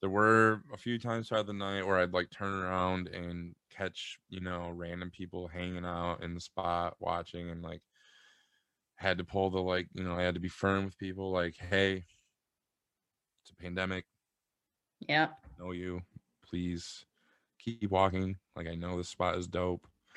There 0.00 0.10
were 0.10 0.62
a 0.72 0.76
few 0.76 0.98
times 0.98 1.28
throughout 1.28 1.46
the 1.46 1.52
night 1.52 1.86
where 1.86 1.98
I'd 1.98 2.12
like 2.12 2.30
turn 2.30 2.52
around 2.62 3.08
and 3.08 3.54
catch, 3.70 4.18
you 4.28 4.40
know, 4.40 4.70
random 4.70 5.10
people 5.10 5.48
hanging 5.48 5.84
out 5.84 6.22
in 6.22 6.34
the 6.34 6.40
spot 6.40 6.96
watching 7.00 7.50
and 7.50 7.62
like 7.62 7.82
had 8.96 9.18
to 9.18 9.24
pull 9.24 9.50
the 9.50 9.60
like, 9.60 9.88
you 9.92 10.02
know, 10.02 10.16
I 10.16 10.22
had 10.22 10.34
to 10.34 10.40
be 10.40 10.48
firm 10.48 10.84
with 10.84 10.98
people 10.98 11.30
like, 11.30 11.56
hey, 11.56 12.06
it's 13.42 13.50
a 13.50 13.54
pandemic. 13.56 14.06
Yeah. 15.00 15.34
I 15.44 15.48
know 15.58 15.72
you. 15.72 16.02
Please 16.42 17.06
keep 17.58 17.90
walking. 17.90 18.38
Like 18.54 18.66
I 18.66 18.74
know 18.74 18.96
this 18.96 19.08
spot 19.08 19.36
is 19.38 19.48
dope. 19.48 19.86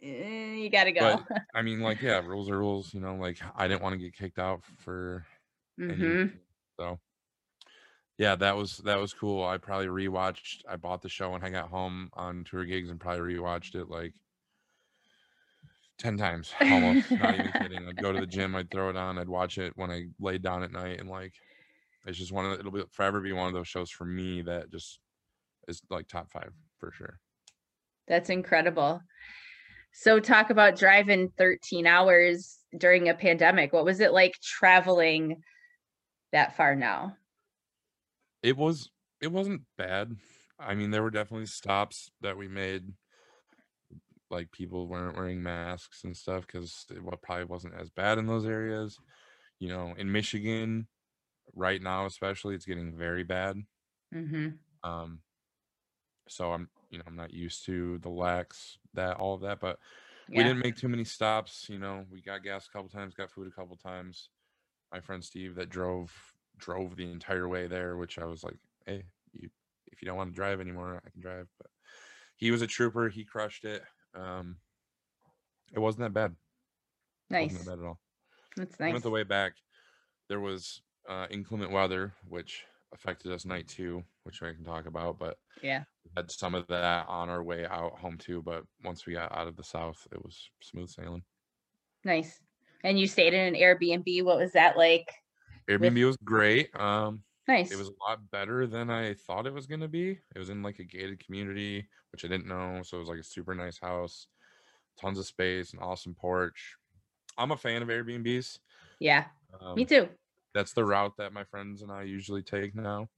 Eh, 0.00 0.54
you 0.56 0.70
gotta 0.70 0.92
go. 0.92 1.22
But, 1.26 1.26
I 1.54 1.62
mean, 1.62 1.80
like, 1.80 2.02
yeah, 2.02 2.18
rules 2.20 2.50
are 2.50 2.58
rules. 2.58 2.92
You 2.94 3.00
know, 3.00 3.16
like 3.16 3.38
I 3.54 3.68
didn't 3.68 3.82
want 3.82 3.94
to 3.94 3.98
get 3.98 4.14
kicked 4.14 4.38
out 4.38 4.64
for 4.64 5.26
hmm 5.78 6.26
so 6.78 6.98
yeah, 8.18 8.34
that 8.34 8.56
was 8.56 8.78
that 8.78 8.98
was 8.98 9.14
cool. 9.14 9.44
I 9.44 9.58
probably 9.58 9.86
rewatched. 9.86 10.62
I 10.68 10.74
bought 10.74 11.02
the 11.02 11.08
show 11.08 11.30
when 11.30 11.44
I 11.44 11.50
got 11.50 11.68
home 11.68 12.10
on 12.14 12.44
tour 12.44 12.64
gigs 12.64 12.90
and 12.90 12.98
probably 12.98 13.34
rewatched 13.34 13.76
it 13.76 13.88
like 13.88 14.12
ten 15.98 16.16
times 16.16 16.52
almost. 16.60 17.10
not 17.12 17.34
even 17.34 17.52
kidding. 17.52 17.88
I'd 17.88 17.96
go 17.96 18.12
to 18.12 18.18
the 18.18 18.26
gym, 18.26 18.56
I'd 18.56 18.70
throw 18.72 18.90
it 18.90 18.96
on, 18.96 19.18
I'd 19.18 19.28
watch 19.28 19.56
it 19.58 19.72
when 19.76 19.92
I 19.92 20.06
laid 20.18 20.42
down 20.42 20.64
at 20.64 20.72
night, 20.72 20.98
and 20.98 21.08
like 21.08 21.32
it's 22.06 22.18
just 22.18 22.32
one 22.32 22.44
of 22.44 22.52
the, 22.52 22.58
it'll 22.58 22.72
be 22.72 22.82
forever 22.90 23.20
be 23.20 23.32
one 23.32 23.46
of 23.46 23.54
those 23.54 23.68
shows 23.68 23.90
for 23.90 24.04
me 24.04 24.42
that 24.42 24.70
just 24.72 24.98
is 25.68 25.80
like 25.88 26.08
top 26.08 26.30
five 26.32 26.50
for 26.78 26.90
sure. 26.90 27.20
That's 28.08 28.30
incredible. 28.30 29.00
So 29.92 30.18
talk 30.18 30.50
about 30.50 30.76
driving 30.76 31.30
13 31.38 31.86
hours 31.86 32.58
during 32.76 33.08
a 33.08 33.14
pandemic. 33.14 33.72
What 33.72 33.84
was 33.84 34.00
it 34.00 34.12
like 34.12 34.40
traveling 34.40 35.42
that 36.32 36.56
far 36.56 36.74
now? 36.74 37.17
It 38.42 38.56
was 38.56 38.90
it 39.20 39.28
wasn't 39.28 39.62
bad. 39.76 40.16
I 40.58 40.74
mean, 40.74 40.90
there 40.90 41.02
were 41.02 41.10
definitely 41.10 41.46
stops 41.46 42.10
that 42.20 42.36
we 42.36 42.48
made 42.48 42.94
like 44.30 44.50
people 44.52 44.86
weren't 44.86 45.16
wearing 45.16 45.42
masks 45.42 46.04
and 46.04 46.16
stuff 46.16 46.46
because 46.46 46.86
it 46.90 47.02
probably 47.22 47.44
wasn't 47.44 47.74
as 47.74 47.90
bad 47.90 48.18
in 48.18 48.26
those 48.26 48.46
areas. 48.46 48.98
You 49.58 49.68
know, 49.68 49.94
in 49.96 50.12
Michigan, 50.12 50.88
right 51.54 51.82
now 51.82 52.06
especially, 52.06 52.54
it's 52.54 52.66
getting 52.66 52.96
very 52.96 53.24
bad. 53.24 53.62
hmm 54.12 54.58
Um, 54.82 55.20
so 56.28 56.52
I'm 56.52 56.68
you 56.90 56.98
know 56.98 57.04
I'm 57.06 57.16
not 57.16 57.32
used 57.32 57.64
to 57.66 57.98
the 57.98 58.08
lax 58.08 58.78
that 58.94 59.16
all 59.16 59.34
of 59.34 59.42
that, 59.42 59.60
but 59.60 59.78
we 60.34 60.44
didn't 60.44 60.62
make 60.62 60.76
too 60.76 60.88
many 60.88 61.04
stops. 61.04 61.68
You 61.68 61.78
know, 61.78 62.04
we 62.10 62.20
got 62.22 62.42
gas 62.42 62.66
a 62.66 62.70
couple 62.70 62.88
times, 62.88 63.14
got 63.14 63.30
food 63.30 63.48
a 63.48 63.50
couple 63.50 63.76
times. 63.76 64.30
My 64.92 65.00
friend 65.00 65.24
Steve 65.24 65.54
that 65.56 65.70
drove 65.70 66.12
drove 66.58 66.96
the 66.96 67.10
entire 67.10 67.48
way 67.48 67.66
there, 67.66 67.96
which 67.96 68.18
I 68.18 68.24
was 68.24 68.44
like, 68.44 68.58
hey, 68.86 69.04
you 69.32 69.50
if 69.86 70.02
you 70.02 70.06
don't 70.06 70.16
want 70.16 70.30
to 70.30 70.34
drive 70.36 70.60
anymore, 70.60 71.02
I 71.04 71.10
can 71.10 71.20
drive. 71.20 71.48
But 71.58 71.70
he 72.36 72.50
was 72.50 72.62
a 72.62 72.66
trooper. 72.66 73.08
He 73.08 73.24
crushed 73.24 73.64
it. 73.64 73.82
Um, 74.14 74.58
it 75.72 75.78
wasn't 75.78 76.00
that 76.00 76.12
bad. 76.12 76.32
It 76.32 76.36
Nice. 77.30 77.52
wasn't 77.52 77.64
that 77.64 77.70
bad 77.76 77.82
at 77.82 77.86
all. 77.88 78.00
That's 78.56 78.78
We 78.78 78.84
nice. 78.86 78.92
went 78.92 79.04
the 79.04 79.10
way 79.10 79.22
back. 79.24 79.54
There 80.28 80.40
was 80.40 80.82
uh, 81.08 81.26
inclement 81.30 81.72
weather, 81.72 82.14
which 82.28 82.64
affected 82.92 83.32
us 83.32 83.44
night 83.44 83.68
two, 83.68 84.04
which 84.24 84.42
I 84.42 84.52
can 84.52 84.64
talk 84.64 84.86
about. 84.86 85.18
But 85.18 85.38
Yeah. 85.62 85.84
had 86.16 86.30
some 86.30 86.54
of 86.54 86.66
that 86.68 87.06
on 87.08 87.28
our 87.28 87.42
way 87.42 87.66
out 87.66 87.98
home 87.98 88.18
too. 88.18 88.42
But 88.42 88.64
once 88.84 89.06
we 89.06 89.14
got 89.14 89.32
out 89.32 89.48
of 89.48 89.56
the 89.56 89.64
south, 89.64 90.06
it 90.12 90.22
was 90.22 90.50
smooth 90.62 90.90
sailing. 90.90 91.24
Nice. 92.04 92.42
And 92.84 92.98
you 92.98 93.06
stayed 93.06 93.34
in 93.34 93.54
an 93.54 93.60
Airbnb. 93.60 94.24
What 94.24 94.38
was 94.38 94.52
that 94.52 94.76
like? 94.76 95.12
Airbnb 95.68 96.06
was 96.06 96.16
great. 96.24 96.74
Um, 96.78 97.22
Nice. 97.46 97.72
it 97.72 97.76
was 97.76 97.88
a 97.88 97.92
lot 98.08 98.30
better 98.30 98.66
than 98.66 98.90
I 98.90 99.14
thought 99.14 99.46
it 99.46 99.52
was 99.54 99.66
gonna 99.66 99.88
be. 99.88 100.18
It 100.34 100.38
was 100.38 100.50
in 100.50 100.62
like 100.62 100.78
a 100.78 100.84
gated 100.84 101.24
community, 101.24 101.88
which 102.12 102.24
I 102.24 102.28
didn't 102.28 102.46
know. 102.46 102.82
So 102.82 102.96
it 102.96 103.00
was 103.00 103.08
like 103.08 103.18
a 103.18 103.24
super 103.24 103.54
nice 103.54 103.78
house, 103.78 104.26
tons 105.00 105.18
of 105.18 105.26
space, 105.26 105.72
an 105.72 105.78
awesome 105.80 106.14
porch. 106.14 106.76
I'm 107.38 107.52
a 107.52 107.56
fan 107.56 107.82
of 107.82 107.88
Airbnbs. 107.88 108.58
yeah. 108.98 109.26
Um, 109.60 109.76
Me 109.76 109.84
too. 109.84 110.08
that's 110.54 110.72
the 110.72 110.84
route 110.84 111.16
that 111.18 111.32
my 111.32 111.44
friends 111.44 111.82
and 111.82 111.90
I 111.90 112.02
usually 112.02 112.42
take 112.42 112.74
now. 112.74 113.08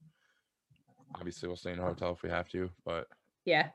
Obviously, 1.15 1.47
we'll 1.47 1.57
stay 1.57 1.73
in 1.73 1.79
a 1.79 1.83
hotel 1.83 2.13
if 2.13 2.23
we 2.23 2.29
have 2.29 2.47
to, 2.49 2.69
but 2.85 3.07
Yeah. 3.45 3.71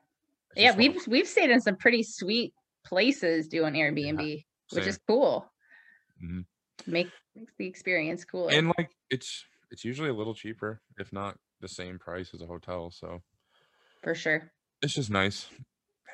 Yeah. 0.54 0.68
just 0.68 0.78
one 0.78 0.86
of 0.88 0.94
We've 0.94 1.06
we've 1.08 1.28
stayed 1.28 1.50
in 1.50 1.60
some 1.60 1.76
pretty 1.76 2.02
sweet 2.02 2.54
places 2.84 3.48
doing 3.48 3.74
Airbnb, 3.74 4.44
which 4.70 4.86
is 4.86 4.98
cool. 5.06 5.52
Mhm. 6.22 6.46
Make 6.86 7.10
makes 7.36 7.52
the 7.58 7.66
experience 7.66 8.24
cooler. 8.24 8.52
and 8.52 8.72
like 8.78 8.90
it's 9.10 9.44
it's 9.70 9.84
usually 9.84 10.08
a 10.08 10.14
little 10.14 10.34
cheaper, 10.34 10.80
if 10.98 11.12
not 11.12 11.38
the 11.60 11.68
same 11.68 11.98
price 11.98 12.32
as 12.34 12.40
a 12.42 12.46
hotel. 12.46 12.90
So 12.90 13.22
for 14.02 14.14
sure. 14.14 14.52
it's 14.82 14.94
just 14.94 15.10
nice 15.10 15.48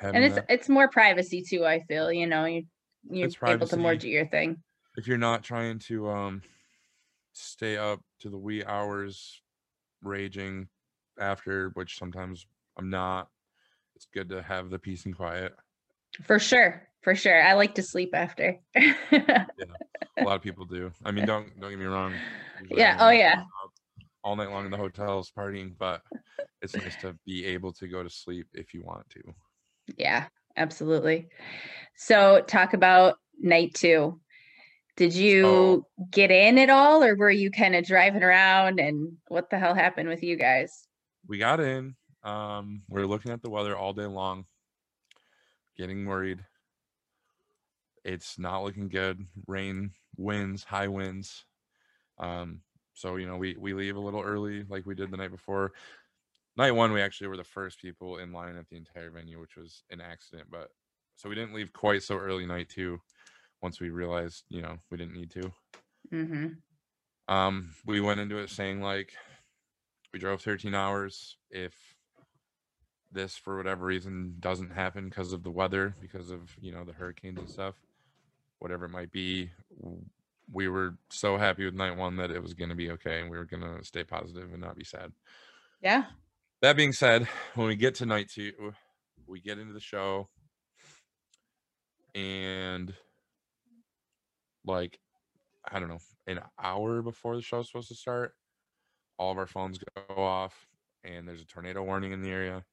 And 0.01 0.23
it's 0.23 0.35
that. 0.35 0.45
it's 0.49 0.69
more 0.69 0.87
privacy 0.89 1.41
too, 1.41 1.65
I 1.65 1.79
feel, 1.81 2.11
you 2.11 2.27
know, 2.27 2.45
you 2.45 2.63
you're 3.09 3.27
It's 3.27 3.37
able 3.45 3.67
to 3.67 3.77
more 3.77 3.95
do 3.95 4.09
your 4.09 4.27
thing. 4.27 4.57
If 4.97 5.07
you're 5.07 5.17
not 5.17 5.43
trying 5.43 5.79
to 5.79 6.09
um 6.09 6.41
stay 7.33 7.77
up 7.77 8.01
to 8.19 8.29
the 8.29 8.37
wee 8.37 8.63
hours 8.63 9.41
raging 10.01 10.67
after, 11.19 11.69
which 11.69 11.97
sometimes 11.97 12.45
I'm 12.77 12.89
not, 12.89 13.29
it's 13.95 14.07
good 14.13 14.29
to 14.29 14.41
have 14.41 14.69
the 14.69 14.79
peace 14.79 15.05
and 15.05 15.15
quiet. 15.15 15.53
For 16.23 16.39
sure. 16.39 16.87
For 17.01 17.15
sure. 17.15 17.41
I 17.41 17.53
like 17.53 17.75
to 17.75 17.83
sleep 17.83 18.11
after. 18.13 18.59
A 20.17 20.23
lot 20.23 20.35
of 20.35 20.41
people 20.41 20.65
do. 20.65 20.91
I 21.03 21.11
mean, 21.11 21.25
don't 21.25 21.59
don't 21.59 21.69
get 21.69 21.79
me 21.79 21.85
wrong. 21.85 22.13
Yeah, 22.69 22.97
I'm 22.99 23.07
oh, 23.07 23.09
yeah. 23.11 23.43
All 24.23 24.35
night 24.35 24.49
long 24.49 24.65
in 24.65 24.71
the 24.71 24.77
hotels 24.77 25.31
partying, 25.37 25.73
but 25.77 26.01
it's 26.61 26.75
nice 26.75 26.95
to 26.97 27.15
be 27.25 27.45
able 27.45 27.73
to 27.73 27.87
go 27.87 28.03
to 28.03 28.09
sleep 28.09 28.47
if 28.53 28.73
you 28.73 28.81
want 28.83 29.09
to. 29.09 29.21
yeah, 29.97 30.27
absolutely. 30.55 31.27
So 31.97 32.41
talk 32.47 32.73
about 32.73 33.17
night 33.39 33.73
two. 33.73 34.19
Did 34.95 35.13
you 35.15 35.85
get 36.11 36.29
in 36.29 36.59
at 36.59 36.69
all 36.69 37.03
or 37.03 37.15
were 37.15 37.31
you 37.31 37.49
kind 37.49 37.75
of 37.75 37.83
driving 37.83 38.21
around 38.21 38.79
and 38.79 39.13
what 39.27 39.49
the 39.49 39.57
hell 39.57 39.73
happened 39.73 40.07
with 40.07 40.21
you 40.21 40.37
guys? 40.37 40.87
We 41.27 41.39
got 41.39 41.59
in. 41.59 41.95
Um, 42.23 42.83
we 42.89 43.01
are 43.01 43.07
looking 43.07 43.31
at 43.31 43.41
the 43.41 43.49
weather 43.49 43.75
all 43.75 43.93
day 43.93 44.05
long, 44.05 44.45
getting 45.77 46.05
worried. 46.05 46.39
It's 48.03 48.37
not 48.37 48.63
looking 48.63 48.89
good. 48.89 49.25
Rain, 49.47 49.91
winds, 50.17 50.63
high 50.63 50.87
winds. 50.87 51.45
Um, 52.19 52.61
so 52.93 53.15
you 53.15 53.27
know, 53.27 53.37
we 53.37 53.55
we 53.57 53.73
leave 53.73 53.95
a 53.95 54.01
little 54.01 54.21
early, 54.21 54.65
like 54.69 54.85
we 54.85 54.95
did 54.95 55.11
the 55.11 55.17
night 55.17 55.31
before. 55.31 55.73
Night 56.55 56.71
one, 56.71 56.91
we 56.91 57.01
actually 57.01 57.27
were 57.27 57.37
the 57.37 57.43
first 57.43 57.79
people 57.79 58.17
in 58.17 58.31
line 58.31 58.55
at 58.57 58.69
the 58.69 58.77
entire 58.77 59.09
venue, 59.09 59.39
which 59.39 59.55
was 59.55 59.83
an 59.89 60.01
accident. 60.01 60.49
But 60.51 60.69
so 61.15 61.29
we 61.29 61.35
didn't 61.35 61.55
leave 61.55 61.73
quite 61.73 62.03
so 62.03 62.17
early. 62.17 62.45
Night 62.45 62.69
two, 62.69 63.01
once 63.61 63.79
we 63.79 63.89
realized, 63.89 64.43
you 64.49 64.61
know, 64.61 64.77
we 64.91 64.97
didn't 64.97 65.15
need 65.15 65.31
to. 65.31 65.51
Mm-hmm. 66.11 67.33
Um, 67.33 67.73
we 67.85 68.01
went 68.01 68.19
into 68.19 68.37
it 68.37 68.49
saying 68.49 68.81
like 68.81 69.13
we 70.11 70.19
drove 70.19 70.41
13 70.41 70.75
hours. 70.75 71.37
If 71.49 71.73
this 73.11 73.35
for 73.35 73.57
whatever 73.57 73.85
reason 73.85 74.35
doesn't 74.39 74.71
happen 74.71 75.09
because 75.09 75.33
of 75.33 75.43
the 75.43 75.51
weather, 75.51 75.95
because 76.01 76.29
of 76.29 76.55
you 76.59 76.71
know 76.71 76.83
the 76.83 76.93
hurricanes 76.93 77.39
and 77.39 77.49
stuff, 77.49 77.75
whatever 78.63 78.85
it 78.85 78.91
might 78.91 79.11
be, 79.11 79.51
we 80.49 80.69
were 80.69 80.95
so 81.11 81.37
happy 81.37 81.65
with 81.65 81.73
night 81.73 81.97
one 81.97 82.15
that 82.15 82.31
it 82.31 82.41
was 82.41 82.53
gonna 82.53 82.75
be 82.75 82.91
okay 82.91 83.19
and 83.19 83.29
we 83.29 83.37
were 83.37 83.43
gonna 83.43 83.83
stay 83.83 84.05
positive 84.05 84.53
and 84.53 84.61
not 84.61 84.77
be 84.77 84.85
sad. 84.85 85.11
Yeah. 85.81 86.05
That 86.61 86.77
being 86.77 86.93
said, 86.93 87.27
when 87.55 87.67
we 87.67 87.75
get 87.75 87.95
to 87.95 88.05
night 88.05 88.29
two, 88.29 88.73
we 89.27 89.41
get 89.41 89.59
into 89.59 89.73
the 89.73 89.81
show 89.81 90.29
and 92.15 92.93
like 94.65 94.97
I 95.69 95.79
don't 95.79 95.89
know, 95.89 95.99
an 96.25 96.39
hour 96.57 97.01
before 97.01 97.35
the 97.35 97.41
show's 97.41 97.67
supposed 97.67 97.89
to 97.89 97.95
start, 97.95 98.33
all 99.17 99.33
of 99.33 99.37
our 99.37 99.45
phones 99.45 99.77
go 99.77 100.15
off 100.15 100.67
and 101.03 101.27
there's 101.27 101.41
a 101.41 101.45
tornado 101.45 101.83
warning 101.83 102.13
in 102.13 102.21
the 102.21 102.31
area. 102.31 102.63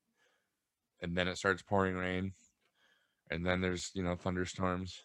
And 1.03 1.17
then 1.17 1.27
it 1.27 1.37
starts 1.37 1.63
pouring 1.63 1.97
rain. 1.97 2.33
And 3.31 3.45
then 3.45 3.61
there's, 3.61 3.91
you 3.95 4.03
know, 4.03 4.17
thunderstorms. 4.17 5.01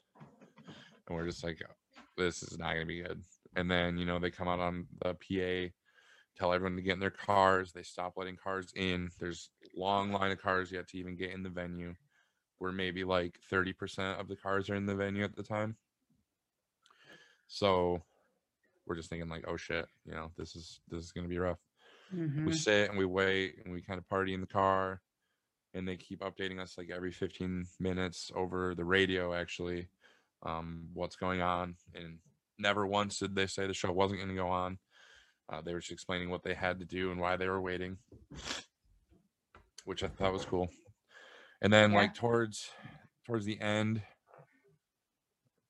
And 1.08 1.16
we're 1.16 1.26
just 1.26 1.44
like, 1.44 1.62
this 2.18 2.44
is 2.44 2.58
not 2.58 2.74
gonna 2.74 2.86
be 2.86 3.02
good. 3.02 3.22
And 3.56 3.70
then, 3.70 3.98
you 3.98 4.06
know, 4.06 4.20
they 4.20 4.32
come 4.32 4.48
out 4.48 4.60
on 4.60 4.88
the 5.04 5.14
PA 5.14 5.74
tell 6.38 6.52
everyone 6.52 6.76
to 6.76 6.82
get 6.82 6.94
in 6.94 7.00
their 7.00 7.10
cars. 7.10 7.72
They 7.72 7.84
stop 7.84 8.14
letting 8.18 8.36
cars 8.36 8.74
in. 8.76 9.10
There's 9.20 9.50
long 9.76 10.12
line 10.12 10.32
of 10.32 10.42
cars 10.42 10.72
yet 10.72 10.88
to 10.90 10.98
even 10.98 11.16
get 11.16 11.32
in 11.32 11.44
the 11.44 11.50
venue. 11.50 11.96
Where 12.58 12.72
maybe 12.72 13.04
like 13.04 13.40
30% 13.52 14.20
of 14.20 14.28
the 14.28 14.36
cars 14.36 14.70
are 14.70 14.76
in 14.76 14.86
the 14.86 14.96
venue 14.96 15.24
at 15.24 15.36
the 15.36 15.44
time. 15.44 15.76
So 17.48 18.02
we're 18.86 18.96
just 18.96 19.10
thinking 19.10 19.30
like, 19.30 19.46
oh 19.48 19.58
shit, 19.58 19.86
you 20.06 20.14
know, 20.14 20.32
this 20.38 20.56
is 20.56 20.80
this 20.90 21.04
is 21.04 21.12
gonna 21.12 21.28
be 21.28 21.38
rough. 21.38 21.60
Mhm. 22.14 22.46
We 22.46 22.54
sit 22.54 22.90
and 22.90 22.98
we 22.98 23.06
wait 23.06 23.60
and 23.64 23.74
we 23.74 23.82
kind 23.82 23.98
of 23.98 24.08
party 24.08 24.34
in 24.34 24.42
the 24.42 24.48
car 24.48 25.02
and 25.74 25.88
they 25.88 25.98
keep 25.98 26.22
updating 26.22 26.60
us 26.60 26.78
like 26.78 26.90
every 26.90 27.12
15 27.12 27.66
minutes 27.80 28.32
over 28.34 28.74
the 28.74 28.86
radio 28.86 29.34
actually 29.34 29.90
um 30.46 30.88
what's 30.94 31.16
going 31.16 31.42
on 31.42 31.76
and 31.94 32.20
never 32.58 32.86
once 32.88 33.20
did 33.20 33.36
they 33.36 33.48
say 33.48 33.68
the 33.68 33.74
show 33.74 33.92
wasn't 33.92 34.20
going 34.20 34.30
to 34.30 34.36
go 34.36 34.48
on 34.48 34.78
Uh, 35.50 35.62
they 35.62 35.74
were 35.74 35.80
just 35.80 35.92
explaining 35.92 36.30
what 36.30 36.44
they 36.44 36.54
had 36.54 36.80
to 36.80 36.86
do 36.86 37.12
and 37.12 37.20
why 37.20 37.36
they 37.36 37.48
were 37.48 37.62
waiting, 37.62 37.98
which 39.84 40.04
I 40.04 40.08
thought 40.08 40.34
was 40.34 40.46
cool. 40.46 40.70
And 41.62 41.72
then 41.72 41.92
Yeah. 41.92 41.98
like 41.98 42.16
towards 42.16 42.72
towards 43.26 43.46
the 43.46 43.60
end 43.62 44.02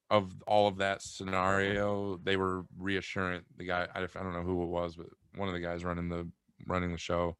of 0.10 0.32
all 0.48 0.68
of 0.68 0.78
that 0.78 1.02
scenario, 1.02 2.18
they 2.24 2.38
were 2.38 2.66
reassuring 2.78 3.42
the 3.58 3.66
guy. 3.66 3.88
I, 3.94 4.04
I 4.04 4.24
don't 4.24 4.34
know 4.34 4.44
who 4.44 4.64
it 4.64 4.68
was, 4.70 4.96
but 4.96 5.08
one 5.36 5.50
of 5.50 5.54
the 5.54 5.60
guys 5.60 5.84
running 5.84 6.10
the 6.10 6.30
running 6.68 6.92
the 6.92 6.98
show 6.98 7.38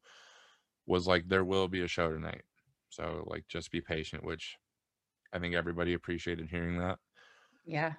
was 0.86 1.06
like, 1.06 1.28
"There 1.28 1.44
will 1.44 1.68
be 1.68 1.82
a 1.82 1.88
show 1.88 2.10
tonight, 2.10 2.42
so 2.90 3.24
like 3.26 3.46
just 3.48 3.70
be 3.70 3.80
patient." 3.80 4.24
Which 4.24 4.56
I 5.32 5.38
think 5.38 5.54
everybody 5.54 5.94
appreciated 5.94 6.48
hearing 6.50 6.78
that. 6.78 6.98
Yeah. 7.66 7.94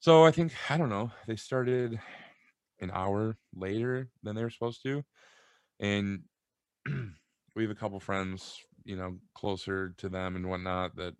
So 0.00 0.24
I 0.24 0.30
think 0.30 0.52
I 0.70 0.76
don't 0.78 0.88
know. 0.88 1.12
They 1.26 1.36
started 1.36 2.00
an 2.80 2.90
hour 2.92 3.38
later 3.54 4.10
than 4.22 4.36
they 4.36 4.42
were 4.42 4.50
supposed 4.50 4.82
to, 4.84 5.04
and 5.80 6.24
we 6.86 7.62
have 7.64 7.70
a 7.72 7.76
couple 7.76 8.00
friends, 8.00 8.60
you 8.84 8.96
know, 8.96 9.18
closer 9.34 9.90
to 9.98 10.08
them 10.10 10.36
and 10.36 10.48
whatnot. 10.50 10.96
That 10.96 11.14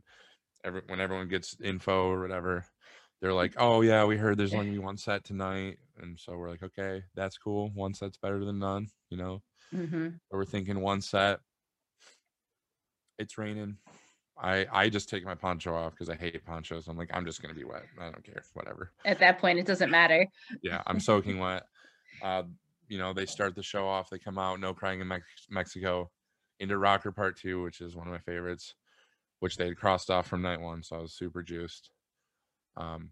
every 0.64 0.82
when 0.88 1.00
everyone 1.00 1.28
gets 1.28 1.60
info 1.60 2.08
or 2.08 2.20
whatever, 2.20 2.66
they're 3.20 3.34
like, 3.34 3.54
"Oh 3.58 3.82
yeah, 3.82 4.04
we 4.04 4.16
heard 4.18 4.38
there's 4.38 4.54
only 4.54 4.66
gonna 4.66 4.78
be 4.80 4.84
one 4.84 4.98
set 4.98 5.24
tonight," 5.24 5.78
and 5.98 6.18
so 6.20 6.36
we're 6.36 6.50
like, 6.50 6.62
"Okay, 6.64 7.04
that's 7.14 7.38
cool. 7.38 7.70
One 7.74 7.94
set's 7.94 8.18
better 8.18 8.44
than 8.44 8.58
none," 8.60 8.88
you 9.10 9.18
know. 9.18 9.42
hmm 9.72 10.20
Or 10.30 10.40
we're 10.40 10.46
thinking 10.46 10.80
one 10.80 11.02
set. 11.02 11.40
It's 13.18 13.36
raining. 13.38 13.78
I 14.42 14.66
I 14.72 14.88
just 14.88 15.08
take 15.08 15.24
my 15.24 15.34
poncho 15.34 15.74
off 15.74 15.92
because 15.92 16.08
I 16.08 16.16
hate 16.16 16.44
ponchos. 16.46 16.88
I'm 16.88 16.96
like, 16.96 17.10
I'm 17.12 17.26
just 17.26 17.42
gonna 17.42 17.54
be 17.54 17.64
wet. 17.64 17.84
I 18.00 18.04
don't 18.04 18.24
care. 18.24 18.42
Whatever. 18.54 18.92
At 19.04 19.18
that 19.20 19.38
point, 19.38 19.58
it 19.58 19.66
doesn't 19.66 19.90
matter. 19.90 20.26
yeah 20.62 20.82
i'm 20.86 21.00
soaking 21.08 21.38
wet 21.38 21.62
uh 22.22 22.42
you 22.88 22.98
know 22.98 23.12
they 23.12 23.24
start 23.26 23.54
the 23.54 23.62
show 23.62 23.86
off 23.86 24.10
they 24.10 24.18
come 24.18 24.38
out 24.38 24.58
no 24.60 24.74
crying 24.74 25.00
in 25.00 25.08
Mex- 25.08 25.46
mexico 25.48 26.10
into 26.58 26.76
rocker 26.76 27.12
part 27.12 27.38
two 27.38 27.62
which 27.62 27.80
is 27.80 27.94
one 27.96 28.06
of 28.06 28.12
my 28.12 28.18
favorites 28.18 28.74
which 29.38 29.56
they 29.56 29.66
had 29.66 29.76
crossed 29.76 30.10
off 30.10 30.26
from 30.26 30.42
night 30.42 30.60
one 30.60 30.82
so 30.82 30.96
i 30.96 30.98
was 31.00 31.12
super 31.16 31.42
juiced 31.42 31.90
um 32.76 33.10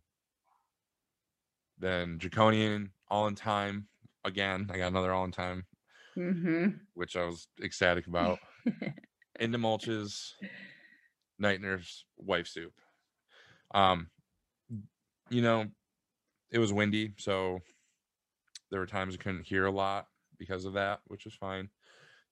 then 1.79 2.19
draconian 2.19 2.91
all 3.09 3.27
in 3.29 3.35
time 3.35 3.87
again 4.25 4.69
i 4.73 4.77
got 4.77 4.89
another 4.89 5.13
all 5.13 5.25
in 5.25 5.33
time 5.33 5.65
hmm 6.15 6.69
which 6.95 7.17
i 7.17 7.25
was 7.25 7.47
ecstatic 7.63 8.07
about 8.07 8.39
into 9.41 9.59
Mulche's 9.59 10.35
night 11.39 11.61
nurse 11.61 12.05
wife 12.17 12.47
soup 12.47 12.73
um 13.75 14.09
you 15.31 15.43
know 15.43 15.67
it 16.51 16.59
was 16.59 16.73
windy 16.73 17.13
so 17.17 17.61
there 18.71 18.81
were 18.81 18.87
times 18.87 19.15
i 19.15 19.23
couldn't 19.23 19.47
hear 19.47 19.67
a 19.67 19.71
lot 19.71 20.07
because 20.39 20.65
of 20.65 20.73
that 20.73 21.01
which 21.07 21.25
was 21.25 21.35
fine 21.35 21.69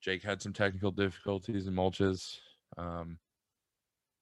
jake 0.01 0.23
had 0.23 0.40
some 0.40 0.53
technical 0.53 0.90
difficulties 0.90 1.66
in 1.66 1.75
Mulche's 1.75 2.40
um 2.79 3.19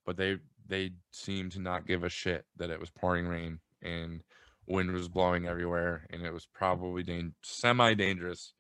but 0.07 0.17
they 0.17 0.39
they 0.67 0.91
seemed 1.13 1.53
to 1.53 1.61
not 1.61 1.87
give 1.87 2.05
a 2.05 2.09
shit 2.09 2.45
that 2.57 2.71
it 2.71 2.81
was 2.81 2.91
pouring 2.91 3.27
rain 3.27 3.59
and 3.83 4.23
wind 4.67 4.91
was 4.91 5.09
blowing 5.09 5.47
everywhere 5.47 6.07
and 6.11 6.23
it 6.23 6.33
was 6.33 6.47
probably 6.55 7.03
dan- 7.03 7.35
semi 7.43 7.95
dangerous 7.95 8.55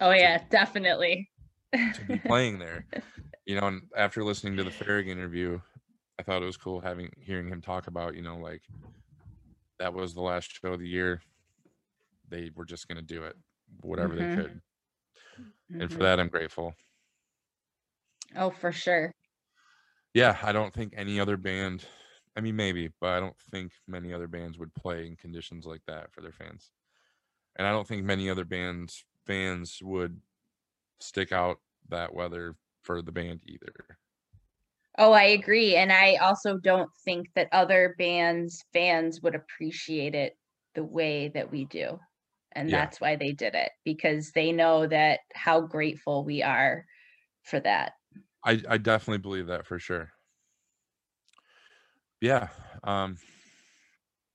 Oh 0.00 0.10
yeah, 0.10 0.42
definitely. 0.50 1.30
To 1.94 2.04
be 2.04 2.18
playing 2.18 2.58
there. 2.58 2.86
You 3.46 3.60
know, 3.60 3.66
and 3.66 3.82
after 3.94 4.24
listening 4.24 4.56
to 4.56 4.64
the 4.64 4.70
Farrig 4.70 5.06
interview, 5.06 5.60
I 6.18 6.22
thought 6.22 6.42
it 6.42 6.46
was 6.46 6.56
cool 6.56 6.80
having 6.80 7.12
hearing 7.18 7.48
him 7.48 7.60
talk 7.60 7.88
about, 7.88 8.14
you 8.14 8.22
know, 8.22 8.38
like 8.38 8.62
that 9.78 9.92
was 9.92 10.14
the 10.14 10.22
last 10.22 10.50
show 10.50 10.72
of 10.72 10.80
the 10.80 10.88
year. 10.88 11.20
They 12.28 12.50
were 12.54 12.64
just 12.64 12.88
gonna 12.88 13.02
do 13.02 13.24
it, 13.24 13.36
whatever 13.82 14.14
Mhm. 14.14 14.18
they 14.18 14.36
could. 14.36 14.60
And 15.78 15.90
for 15.92 15.98
Mhm. 15.98 16.02
that 16.02 16.20
I'm 16.20 16.28
grateful. 16.28 16.74
Oh, 18.36 18.50
for 18.50 18.72
sure. 18.72 19.12
Yeah, 20.12 20.38
I 20.42 20.52
don't 20.52 20.72
think 20.72 20.94
any 20.96 21.18
other 21.20 21.36
band 21.36 21.86
I 22.36 22.40
mean 22.40 22.56
maybe, 22.56 22.90
but 23.00 23.10
I 23.10 23.20
don't 23.20 23.38
think 23.38 23.72
many 23.86 24.12
other 24.12 24.26
bands 24.26 24.58
would 24.58 24.74
play 24.74 25.06
in 25.06 25.16
conditions 25.16 25.66
like 25.66 25.82
that 25.86 26.12
for 26.12 26.20
their 26.20 26.32
fans. 26.32 26.72
And 27.56 27.66
I 27.66 27.72
don't 27.72 27.86
think 27.86 28.04
many 28.04 28.30
other 28.30 28.44
bands 28.44 29.04
fans 29.26 29.80
would 29.82 30.20
stick 31.00 31.32
out 31.32 31.60
that 31.88 32.14
weather 32.14 32.56
for 32.82 33.02
the 33.02 33.12
band 33.12 33.42
either. 33.46 33.98
Oh, 34.96 35.12
I 35.12 35.24
agree. 35.24 35.74
And 35.76 35.92
I 35.92 36.16
also 36.16 36.56
don't 36.58 36.90
think 37.04 37.28
that 37.34 37.48
other 37.52 37.94
bands' 37.98 38.62
fans 38.72 39.20
would 39.22 39.34
appreciate 39.34 40.14
it 40.14 40.38
the 40.74 40.84
way 40.84 41.28
that 41.28 41.50
we 41.50 41.64
do. 41.64 41.98
And 42.52 42.72
Yeah. 42.72 42.72
that's 42.72 43.00
why 43.00 43.16
they 43.16 43.32
did 43.32 43.54
it 43.54 43.72
because 43.84 44.30
they 44.32 44.52
know 44.52 44.86
that 44.86 45.20
how 45.34 45.60
grateful 45.62 46.24
we 46.24 46.42
are 46.42 46.84
for 47.44 47.60
that. 47.60 47.94
I 48.44 48.62
I 48.68 48.78
definitely 48.78 49.18
believe 49.18 49.46
that 49.48 49.66
for 49.66 49.78
sure. 49.78 50.12
Yeah. 52.20 52.48
Um 52.82 53.18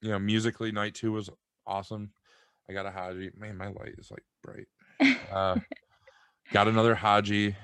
you 0.02 0.10
know, 0.10 0.20
musically 0.20 0.72
night 0.72 0.96
2 0.96 1.12
was 1.12 1.30
awesome. 1.66 2.14
I 2.70 2.74
got 2.74 2.86
a 2.86 2.92
Haji. 2.92 3.32
Man, 3.36 3.58
my 3.58 3.68
light 3.68 3.96
is 3.98 4.12
like 4.12 4.24
bright. 4.44 4.68
Uh 5.30 5.58
got 6.52 6.68
another 6.68 6.96
Haji. 6.96 7.56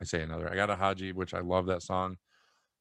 I 0.00 0.04
say 0.04 0.22
another. 0.22 0.50
I 0.50 0.54
got 0.54 0.70
a 0.70 0.76
Haji, 0.76 1.12
which 1.12 1.34
I 1.34 1.40
love 1.40 1.66
that 1.66 1.82
song. 1.82 2.16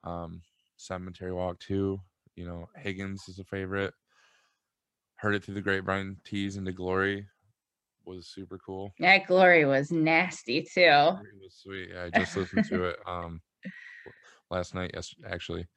Um 0.04 0.42
Cemetery 0.78 1.32
Walk 1.32 1.60
2, 1.60 1.98
you 2.36 2.46
know, 2.46 2.68
Higgins 2.76 3.30
is 3.30 3.40
a 3.40 3.46
favorite. 3.46 3.94
Heard 5.16 5.36
it 5.36 5.44
through 5.44 5.54
the 5.56 5.62
grapevine, 5.62 6.18
Tease 6.26 6.58
into 6.58 6.74
Glory 6.74 7.28
was 8.06 8.28
super 8.28 8.60
cool. 8.64 8.94
That 9.00 9.26
glory 9.28 9.66
was 9.66 9.92
nasty 9.92 10.62
too. 10.62 10.82
It 10.82 11.42
was 11.42 11.56
sweet. 11.64 11.90
Yeah, 11.94 12.04
I 12.04 12.10
just 12.10 12.36
listened 12.38 12.66
to 12.70 12.86
it 12.86 12.98
um 13.08 13.42
last 14.52 14.76
night, 14.76 14.92
yes, 14.94 15.14
actually. 15.28 15.68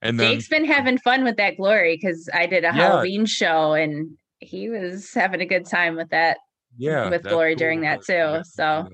And 0.00 0.18
then 0.18 0.32
Jake's 0.32 0.48
been 0.48 0.64
having 0.64 0.98
fun 0.98 1.24
with 1.24 1.36
that 1.36 1.56
glory 1.56 1.96
because 2.00 2.28
I 2.32 2.46
did 2.46 2.64
a 2.64 2.68
Yeah. 2.68 2.72
Halloween 2.74 3.26
show 3.26 3.74
and 3.74 4.16
he 4.40 4.68
was 4.68 5.12
having 5.14 5.40
a 5.40 5.46
good 5.46 5.66
time 5.66 5.94
with 5.96 6.08
that. 6.10 6.38
Yeah, 6.76 7.10
with 7.10 7.22
Glory 7.22 7.54
during 7.54 7.80
that 7.82 8.02
too, 8.02 8.14
I 8.14 8.42
so. 8.42 8.88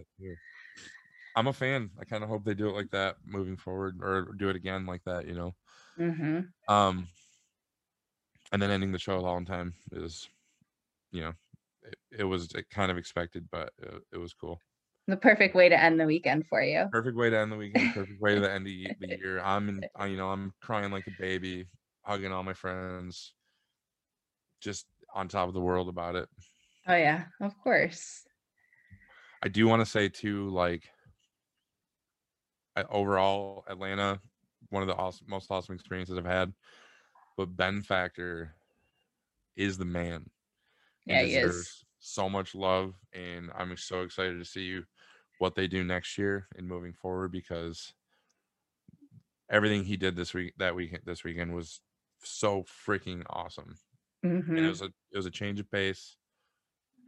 I'm 1.36 1.46
a 1.46 1.52
fan. 1.52 1.90
I 2.00 2.04
kind 2.04 2.24
of 2.24 2.28
hope 2.28 2.44
they 2.44 2.54
do 2.54 2.68
it 2.68 2.72
like 2.74 2.90
that 2.90 3.16
moving 3.24 3.56
forward 3.56 3.98
or 4.02 4.32
do 4.36 4.48
it 4.48 4.56
again 4.56 4.86
like 4.86 5.04
that, 5.04 5.26
you 5.26 5.34
know. 5.34 5.54
hmm 5.96 6.40
Um 6.68 7.08
and 8.52 8.60
then 8.60 8.70
ending 8.70 8.92
the 8.92 8.98
show 8.98 9.24
all 9.24 9.36
in 9.36 9.44
time 9.44 9.74
is 9.92 10.28
you 11.10 11.22
know, 11.22 11.32
it, 11.82 11.96
it 12.20 12.24
was 12.24 12.54
uh, 12.54 12.60
kind 12.70 12.90
of 12.90 12.98
expected, 12.98 13.48
but 13.50 13.72
it, 13.78 14.02
it 14.12 14.18
was 14.18 14.34
cool. 14.34 14.60
The 15.06 15.16
perfect 15.16 15.54
way 15.54 15.68
to 15.68 15.80
end 15.80 15.98
the 15.98 16.06
weekend 16.06 16.46
for 16.46 16.62
you. 16.62 16.86
Perfect 16.92 17.16
way 17.16 17.30
to 17.30 17.38
end 17.38 17.50
the 17.50 17.56
weekend. 17.56 17.94
Perfect 17.94 18.20
way 18.20 18.34
to 18.34 18.50
end 18.50 18.66
the, 18.66 18.90
the 19.00 19.08
year. 19.18 19.40
I'm 19.40 19.68
in, 19.68 19.84
I, 19.96 20.06
you 20.06 20.16
know, 20.16 20.30
I'm 20.30 20.52
crying 20.60 20.90
like 20.92 21.06
a 21.06 21.12
baby, 21.18 21.66
hugging 22.02 22.32
all 22.32 22.42
my 22.42 22.52
friends, 22.52 23.32
just 24.60 24.86
on 25.14 25.28
top 25.28 25.48
of 25.48 25.54
the 25.54 25.60
world 25.60 25.88
about 25.88 26.14
it. 26.14 26.28
Oh 26.88 26.96
yeah, 26.96 27.27
of 27.40 27.57
course. 27.59 28.27
I 29.42 29.48
do 29.48 29.66
want 29.68 29.81
to 29.81 29.87
say 29.87 30.09
too, 30.09 30.48
like 30.51 30.90
I- 32.77 32.85
overall, 32.85 33.64
Atlanta, 33.66 34.20
one 34.70 34.83
of 34.83 34.87
the 34.88 34.94
awesome, 34.96 35.27
most 35.29 35.51
awesome 35.51 35.74
experiences 35.74 36.16
I've 36.18 36.24
had. 36.24 36.55
But 37.37 37.57
Ben 37.57 37.83
Factor 37.83 38.57
is 39.57 39.79
the 39.79 39.85
man. 39.85 40.31
and 41.09 41.20
Yeah, 41.20 41.22
he 41.22 41.35
is. 41.37 41.85
So 42.01 42.29
much 42.31 42.55
love, 42.55 42.96
and 43.12 43.51
I'm 43.55 43.77
so 43.77 44.03
excited 44.03 44.38
to 44.38 44.44
see 44.44 44.64
you, 44.64 44.87
what 45.38 45.55
they 45.55 45.68
do 45.68 45.85
next 45.85 46.18
year 46.18 46.48
and 46.57 46.68
moving 46.68 46.92
forward 46.94 47.33
because 47.33 47.94
everything 49.51 49.85
he 49.85 49.96
did 49.96 50.16
this 50.16 50.35
week, 50.35 50.55
that 50.59 50.74
weekend, 50.74 51.03
this 51.05 51.24
weekend 51.24 51.55
was 51.55 51.81
so 52.22 52.62
freaking 52.64 53.24
awesome. 53.31 53.79
And 54.57 54.66
hmm 54.66 54.66
it 54.66 54.70
was 54.70 54.83
a 54.83 54.87
it 55.12 55.16
was 55.18 55.27
a 55.27 55.33
change 55.33 55.61
of 55.61 55.70
pace, 55.72 56.17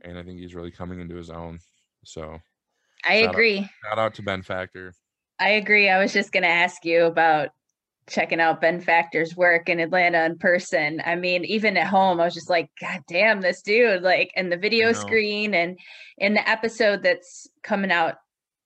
and 0.02 0.18
I 0.18 0.22
think 0.22 0.38
he's 0.38 0.54
really 0.54 0.70
coming 0.70 1.00
into 1.00 1.16
his 1.16 1.30
own. 1.30 1.58
So 2.04 2.40
I 3.04 3.20
shout 3.20 3.28
out- 3.28 3.34
agree. 3.34 3.68
shout 3.88 3.98
out 3.98 4.14
to 4.14 4.22
Ben 4.22 4.42
Factor. 4.42 4.94
I 5.38 5.50
agree. 5.50 5.88
I 5.88 5.98
was 5.98 6.12
just 6.12 6.32
going 6.32 6.42
to 6.42 6.48
ask 6.48 6.84
you 6.84 7.04
about 7.04 7.48
checking 8.08 8.40
out 8.40 8.60
Ben 8.60 8.80
Factor's 8.80 9.36
work 9.36 9.68
in 9.68 9.80
Atlanta 9.80 10.24
in 10.24 10.36
person. 10.36 11.00
I 11.04 11.14
mean, 11.16 11.44
even 11.44 11.76
at 11.76 11.86
home, 11.86 12.20
I 12.20 12.24
was 12.24 12.34
just 12.34 12.50
like, 12.50 12.68
God 12.80 13.00
damn, 13.08 13.40
this 13.40 13.62
dude, 13.62 14.02
like, 14.02 14.32
and 14.36 14.50
the 14.50 14.56
video 14.56 14.92
screen 14.92 15.54
and 15.54 15.78
in 16.18 16.34
the 16.34 16.46
episode 16.48 17.02
that's 17.02 17.46
coming 17.62 17.90
out 17.92 18.16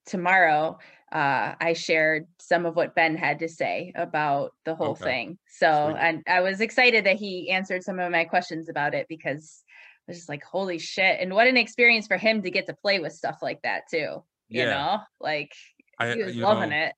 tomorrow, 0.05 0.77
uh, 1.11 1.53
I 1.61 1.73
shared 1.73 2.27
some 2.39 2.65
of 2.65 2.75
what 2.75 2.95
Ben 2.95 3.15
had 3.15 3.39
to 3.39 3.47
say 3.47 3.93
about 3.95 4.51
the 4.65 4.75
whole 4.75 4.91
Okay. 4.91 5.03
thing. 5.03 5.37
So, 5.47 5.91
Sweet. 5.91 5.99
and 6.01 6.23
I 6.27 6.41
was 6.41 6.59
excited 6.59 7.05
that 7.05 7.15
he 7.17 7.51
answered 7.51 7.83
some 7.83 7.99
of 7.99 8.11
my 8.11 8.25
questions 8.25 8.67
about 8.67 8.93
it 8.95 9.05
because 9.07 9.63
was 10.07 10.17
just 10.17 10.29
like, 10.29 10.43
holy 10.43 10.77
shit. 10.79 11.19
And 11.19 11.33
what 11.33 11.47
an 11.47 11.57
experience 11.57 12.07
for 12.07 12.17
him 12.17 12.41
to 12.43 12.51
get 12.51 12.67
to 12.67 12.73
play 12.73 12.99
with 12.99 13.13
stuff 13.13 13.39
like 13.41 13.61
that 13.63 13.83
too. 13.89 14.23
You 14.47 14.65
know, 14.65 14.99
like 15.19 15.53
I 15.99 16.13
he 16.13 16.23
was 16.23 16.35
loving 16.35 16.69
know, 16.69 16.85
it. 16.85 16.93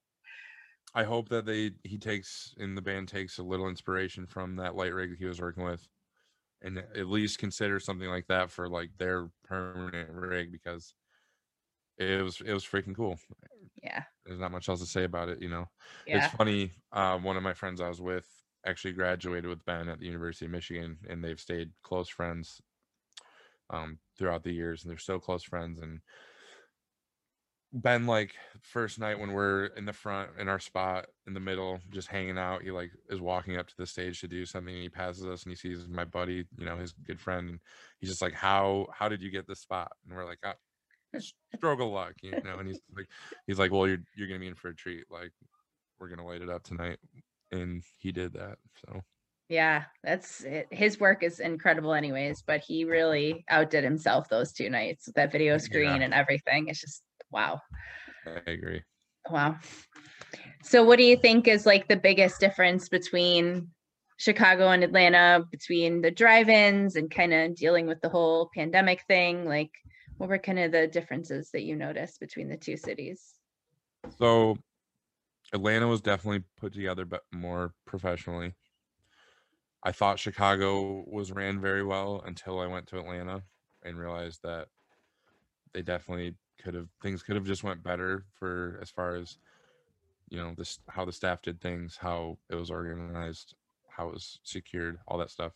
I 0.94 1.04
hope 1.04 1.30
that 1.30 1.46
they 1.46 1.72
he 1.84 1.98
takes 1.98 2.54
in 2.58 2.76
the 2.76 2.82
band 2.82 3.08
takes 3.08 3.38
a 3.38 3.44
little 3.44 3.70
inspiration 3.70 4.26
from 4.26 4.58
that 4.58 4.76
light 4.76 4.94
rig 4.94 5.12
that 5.12 5.20
he 5.20 5.26
was 5.26 5.40
working 5.40 5.64
with. 5.64 5.88
and 6.62 6.78
at 6.78 7.08
least 7.08 7.40
consider 7.40 7.80
something 7.80 8.10
like 8.10 8.28
that 8.28 8.52
for 8.52 8.68
like 8.68 8.90
their 8.98 9.30
permanent 9.44 10.10
rig 10.12 10.52
because 10.52 10.94
it 11.98 12.24
was 12.24 12.42
it 12.42 12.54
was 12.54 12.66
freaking 12.66 12.96
cool. 12.96 13.18
Yeah. 13.84 14.04
There's 14.26 14.40
not 14.40 14.52
much 14.52 14.70
else 14.70 14.80
to 14.82 14.86
say 14.86 15.04
about 15.04 15.30
it, 15.30 15.42
you 15.42 15.50
know. 15.50 15.68
Yeah. 16.06 16.26
It's 16.26 16.36
funny. 16.36 16.72
Uh, 16.92 17.18
one 17.18 17.38
of 17.38 17.44
my 17.44 17.54
friends 17.54 17.80
I 17.80 17.90
was 17.90 18.02
with 18.02 18.28
actually 18.66 18.94
graduated 18.94 19.48
with 19.48 19.64
Ben 19.66 19.88
at 19.88 20.00
the 20.00 20.06
University 20.06 20.46
of 20.46 20.52
Michigan, 20.52 20.98
and 21.08 21.24
they've 21.24 21.40
stayed 21.40 21.72
close 21.84 22.10
friends 22.10 22.62
um, 23.70 24.00
throughout 24.18 24.44
the 24.44 24.54
years, 24.54 24.84
and 24.84 24.92
they're 24.92 24.98
so 24.98 25.20
close 25.20 25.44
friends. 25.44 25.80
And 25.80 26.02
Ben, 27.74 28.06
like 28.08 28.36
first 28.62 28.98
night 28.98 29.20
when 29.20 29.34
we're 29.34 29.66
in 29.66 29.84
the 29.86 29.94
front 29.94 30.40
in 30.40 30.48
our 30.48 30.60
spot 30.60 31.08
in 31.28 31.34
the 31.34 31.40
middle, 31.42 31.82
just 31.90 32.08
hanging 32.08 32.38
out, 32.38 32.64
he 32.64 32.72
like 32.72 32.92
is 33.10 33.20
walking 33.20 33.58
up 33.58 33.68
to 33.68 33.76
the 33.78 33.86
stage 33.86 34.22
to 34.22 34.28
do 34.28 34.46
something, 34.46 34.74
and 34.74 34.84
he 34.84 34.90
passes 34.90 35.26
us, 35.26 35.44
and 35.44 35.52
he 35.52 35.56
sees 35.56 35.88
my 35.88 36.06
buddy, 36.06 36.46
you 36.58 36.66
know, 36.66 36.78
his 36.78 36.94
good 36.94 37.20
friend, 37.20 37.50
and 37.50 37.60
he's 38.00 38.10
just 38.10 38.22
like, 38.22 38.34
"How 38.34 38.88
how 38.94 39.10
did 39.10 39.22
you 39.22 39.30
get 39.32 39.48
this 39.48 39.60
spot?" 39.60 39.92
And 40.06 40.16
we're 40.16 40.26
like, 40.26 40.40
oh, 40.46 40.54
"Stroke 41.56 41.80
of 41.82 41.90
luck," 41.90 42.16
you 42.24 42.32
know. 42.44 42.60
And 42.60 42.68
he's 42.68 42.80
like, 42.96 43.08
he's 43.48 43.60
like, 43.60 43.72
"Well, 43.72 43.88
you're 43.88 44.04
you're 44.16 44.28
gonna 44.28 44.40
be 44.40 44.48
in 44.48 44.56
for 44.56 44.70
a 44.70 44.76
treat. 44.76 45.06
Like, 45.12 45.32
we're 46.00 46.10
gonna 46.10 46.26
light 46.26 46.42
it 46.42 46.50
up 46.50 46.64
tonight," 46.64 47.00
and 47.52 47.84
he 48.00 48.12
did 48.12 48.34
that. 48.34 48.60
So 48.86 49.02
yeah, 49.50 49.84
that's 50.04 50.44
it. 50.44 50.68
his 50.72 51.00
work 51.00 51.24
is 51.24 51.40
incredible, 51.40 51.94
anyways. 51.94 52.44
But 52.46 52.62
he 52.62 52.84
really 52.86 53.46
outdid 53.50 53.84
himself 53.84 54.28
those 54.30 54.52
two 54.52 54.70
nights. 54.70 55.08
With 55.08 55.16
that 55.16 55.32
video 55.32 55.58
screen 55.58 55.98
Yeah. 55.98 56.02
and 56.04 56.14
everything. 56.14 56.68
It's 56.68 56.82
just 56.82 57.02
wow. 57.32 57.62
I 58.26 58.50
agree. 58.52 58.84
Wow. 59.30 59.58
So 60.64 60.84
what 60.84 60.98
do 60.98 61.04
you 61.06 61.16
think 61.18 61.48
is 61.48 61.66
like 61.66 61.88
the 61.88 61.96
biggest 61.98 62.40
difference 62.40 62.90
between 62.90 63.70
Chicago 64.18 64.70
and 64.70 64.84
Atlanta 64.84 65.44
between 65.52 66.02
the 66.02 66.12
drive-ins 66.12 66.96
and 66.96 67.10
kind 67.10 67.34
of 67.34 67.56
dealing 67.56 67.88
with 67.88 68.02
the 68.02 68.10
whole 68.10 68.50
pandemic 68.54 69.04
thing? 69.08 69.46
Like 69.46 69.72
what 70.18 70.30
were 70.30 70.40
kind 70.40 70.60
of 70.60 70.72
the 70.72 70.88
differences 70.88 71.52
that 71.54 71.64
you 71.64 71.76
noticed 71.76 72.20
between 72.20 72.50
the 72.50 72.58
two 72.58 72.76
cities? 72.76 73.36
So 74.18 74.58
Atlanta 75.54 75.88
was 75.88 76.02
definitely 76.02 76.44
put 76.60 76.74
together 76.74 77.06
but 77.06 77.24
more 77.32 77.74
professionally. 77.86 78.54
I 79.88 79.94
thought 79.94 80.20
Chicago 80.20 81.06
was 81.08 81.32
ran 81.32 81.62
very 81.62 81.82
well 81.82 82.22
until 82.26 82.60
I 82.60 82.68
went 82.68 82.88
to 82.88 83.00
Atlanta 83.00 83.44
and 83.84 83.98
realized 83.98 84.42
that 84.44 84.68
they 85.74 85.82
definitely 85.82 86.36
could 86.62 86.74
have 86.74 86.90
things 87.02 87.24
could 87.24 87.38
have 87.38 87.46
just 87.46 87.64
went 87.64 87.84
better 87.84 88.26
for 88.38 88.80
as 88.82 88.90
far 88.90 89.16
as 89.16 89.38
you 90.28 90.38
know 90.38 90.54
this 90.58 90.80
how 90.90 91.06
the 91.06 91.14
staff 91.14 91.42
did 91.42 91.62
things, 91.62 91.96
how 92.02 92.38
it 92.50 92.56
was 92.56 92.70
organized, 92.70 93.56
how 93.88 94.10
it 94.10 94.16
was 94.16 94.42
secured, 94.44 94.98
all 95.08 95.18
that 95.20 95.32
stuff. 95.32 95.54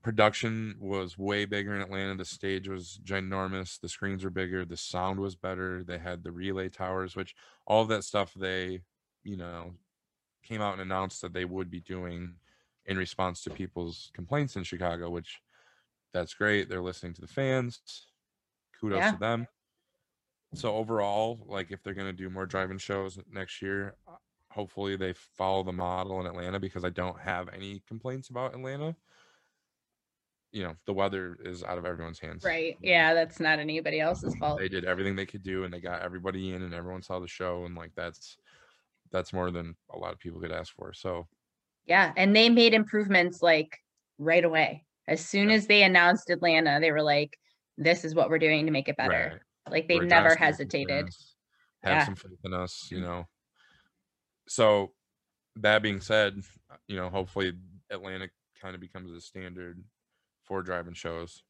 Production 0.00 0.76
was 0.78 1.18
way 1.18 1.44
bigger 1.44 1.74
in 1.74 1.82
Atlanta. 1.82 2.14
The 2.14 2.24
stage 2.24 2.68
was 2.68 3.00
ginormous. 3.02 3.80
The 3.80 3.88
screens 3.88 4.22
were 4.22 4.30
bigger. 4.30 4.64
The 4.64 4.76
sound 4.76 5.18
was 5.18 5.34
better. 5.34 5.82
They 5.82 5.98
had 5.98 6.22
the 6.22 6.30
relay 6.30 6.68
towers, 6.68 7.16
which 7.16 7.34
all 7.66 7.82
of 7.82 7.88
that 7.88 8.04
stuff 8.04 8.32
they, 8.32 8.82
you 9.24 9.36
know, 9.36 9.74
came 10.44 10.60
out 10.60 10.74
and 10.74 10.82
announced 10.82 11.20
that 11.22 11.32
they 11.32 11.44
would 11.44 11.68
be 11.68 11.80
doing 11.80 12.34
in 12.86 12.96
response 12.96 13.42
to 13.42 13.50
people's 13.50 14.10
complaints 14.14 14.56
in 14.56 14.64
Chicago, 14.64 15.10
which 15.10 15.40
that's 16.12 16.34
great. 16.34 16.68
They're 16.68 16.82
listening 16.82 17.14
to 17.14 17.20
the 17.20 17.26
fans. 17.26 18.06
Kudos 18.80 18.98
Yeah. 18.98 19.12
to 19.12 19.18
them. 19.18 19.48
So 20.54 20.76
overall, 20.76 21.44
like 21.48 21.70
if 21.72 21.82
they're 21.82 21.94
going 21.94 22.06
to 22.06 22.12
do 22.12 22.30
more 22.30 22.46
drive-in 22.46 22.78
shows 22.78 23.18
next 23.28 23.60
year, 23.60 23.96
uh, 24.06 24.16
hopefully 24.50 24.94
they 24.96 25.12
follow 25.12 25.64
the 25.64 25.72
model 25.72 26.20
in 26.20 26.26
Atlanta 26.26 26.60
because 26.60 26.84
I 26.84 26.90
don't 26.90 27.18
have 27.18 27.48
any 27.52 27.82
complaints 27.88 28.28
about 28.30 28.54
Atlanta. 28.54 28.94
You 30.52 30.62
know, 30.62 30.76
the 30.86 30.92
weather 30.92 31.36
is 31.42 31.64
out 31.64 31.78
of 31.78 31.84
everyone's 31.84 32.20
hands. 32.20 32.44
Right. 32.44 32.78
Yeah, 32.80 33.14
that's 33.14 33.40
not 33.40 33.58
anybody 33.58 33.98
else's 33.98 34.36
fault. 34.36 34.60
They 34.60 34.68
did 34.68 34.84
everything 34.84 35.16
they 35.16 35.26
could 35.26 35.42
do 35.42 35.64
and 35.64 35.74
they 35.74 35.80
got 35.80 36.02
everybody 36.02 36.52
in 36.52 36.62
and 36.62 36.72
everyone 36.72 37.02
saw 37.02 37.18
the 37.18 37.26
show 37.26 37.64
and 37.64 37.74
like 37.74 37.90
that's 37.96 38.36
that's 39.10 39.32
more 39.32 39.50
than 39.50 39.74
a 39.92 39.98
lot 39.98 40.12
of 40.12 40.20
people 40.20 40.40
could 40.40 40.52
ask 40.52 40.72
for. 40.74 40.92
So 40.92 41.26
Yeah, 41.86 42.12
and 42.16 42.34
they 42.34 42.48
made 42.48 42.74
improvements 42.74 43.42
like 43.42 43.78
right 44.18 44.44
away. 44.44 44.84
As 45.06 45.24
soon 45.24 45.50
as 45.50 45.66
they 45.66 45.82
announced 45.82 46.30
Atlanta, 46.30 46.78
they 46.80 46.92
were 46.92 47.02
like, 47.02 47.38
"This 47.76 48.04
is 48.04 48.14
what 48.14 48.30
we're 48.30 48.38
doing 48.38 48.66
to 48.66 48.72
make 48.72 48.88
it 48.88 48.96
better." 48.96 49.30
right. 49.32 49.40
Like 49.70 49.88
they 49.88 49.98
We're 49.98 50.04
never 50.04 50.34
hesitated. 50.34 51.10
Have 51.82 51.92
Yeah. 51.98 52.04
some 52.06 52.16
faith 52.16 52.38
in 52.44 52.54
us, 52.54 52.90
you 52.90 53.00
know. 53.00 53.28
So 54.48 54.94
that 55.56 55.82
being 55.82 56.00
said, 56.00 56.42
you 56.88 56.96
know, 56.96 57.10
hopefully 57.10 57.52
Atlanta 57.90 58.30
kind 58.60 58.74
of 58.74 58.80
becomes 58.80 59.12
a 59.12 59.20
standard 59.20 59.82
for 60.42 60.62
drive-in 60.62 60.94
shows. 60.94 61.42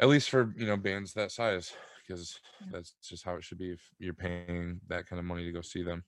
At 0.00 0.08
least 0.08 0.30
for, 0.30 0.52
you 0.56 0.66
know, 0.66 0.76
bands 0.76 1.14
that 1.14 1.32
size, 1.32 1.74
because 2.02 2.40
that's 2.70 2.94
just 3.02 3.24
how 3.24 3.36
it 3.36 3.44
should 3.44 3.58
be 3.58 3.70
if 3.70 3.90
you're 3.98 4.14
paying 4.14 4.80
that 4.88 5.06
kind 5.06 5.18
of 5.18 5.24
money 5.24 5.44
to 5.44 5.52
go 5.52 5.62
see 5.62 5.82
them. 5.82 6.04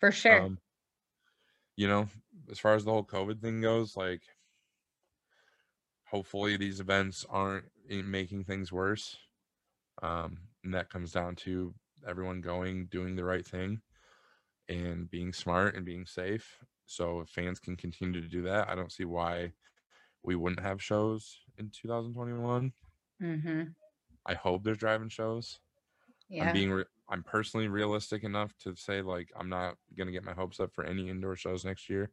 For 0.00 0.10
sure. 0.10 0.40
Um, 0.40 0.58
you 1.78 1.88
know, 1.88 2.08
as 2.50 2.58
far 2.58 2.74
as 2.74 2.84
the 2.84 2.90
whole 2.92 3.06
COVID 3.06 3.40
thing 3.40 3.62
goes, 3.62 3.96
like, 3.96 4.24
hopefully 6.06 6.56
these 6.56 6.80
events 6.80 7.24
aren't 7.28 7.66
making 7.88 8.44
things 8.44 8.72
worse. 8.72 9.16
Um, 10.02 10.48
and 10.64 10.74
that 10.74 10.90
comes 10.90 11.12
down 11.12 11.36
to 11.36 11.74
everyone 12.06 12.40
going, 12.40 12.86
doing 12.86 13.16
the 13.16 13.24
right 13.24 13.46
thing, 13.46 13.82
and 14.68 15.10
being 15.10 15.32
smart 15.32 15.76
and 15.76 15.86
being 15.86 16.06
safe. 16.06 16.64
So 16.86 17.20
if 17.20 17.30
fans 17.30 17.60
can 17.60 17.76
continue 17.76 18.20
to 18.20 18.28
do 18.28 18.42
that, 18.42 18.68
I 18.68 18.76
don't 18.76 18.92
see 18.92 19.06
why 19.06 19.54
we 20.24 20.36
wouldn't 20.36 20.62
have 20.62 20.82
shows 20.82 21.40
in 21.58 21.70
2021. 21.70 22.74
hmm 23.20 23.74
I 24.24 24.34
hope 24.34 24.62
there's 24.62 24.78
drive-in 24.78 25.08
shows. 25.08 25.58
Yeah. 26.28 26.46
I'm 26.48 26.52
being 26.52 26.70
re- 26.70 26.84
I'm 27.08 27.22
personally 27.22 27.68
realistic 27.68 28.22
enough 28.24 28.52
to 28.58 28.74
say 28.76 29.00
like 29.02 29.28
I'm 29.38 29.48
not 29.48 29.76
gonna 29.96 30.12
get 30.12 30.24
my 30.24 30.34
hopes 30.34 30.60
up 30.60 30.72
for 30.74 30.84
any 30.84 31.08
indoor 31.08 31.36
shows 31.36 31.64
next 31.64 31.88
year. 31.88 32.10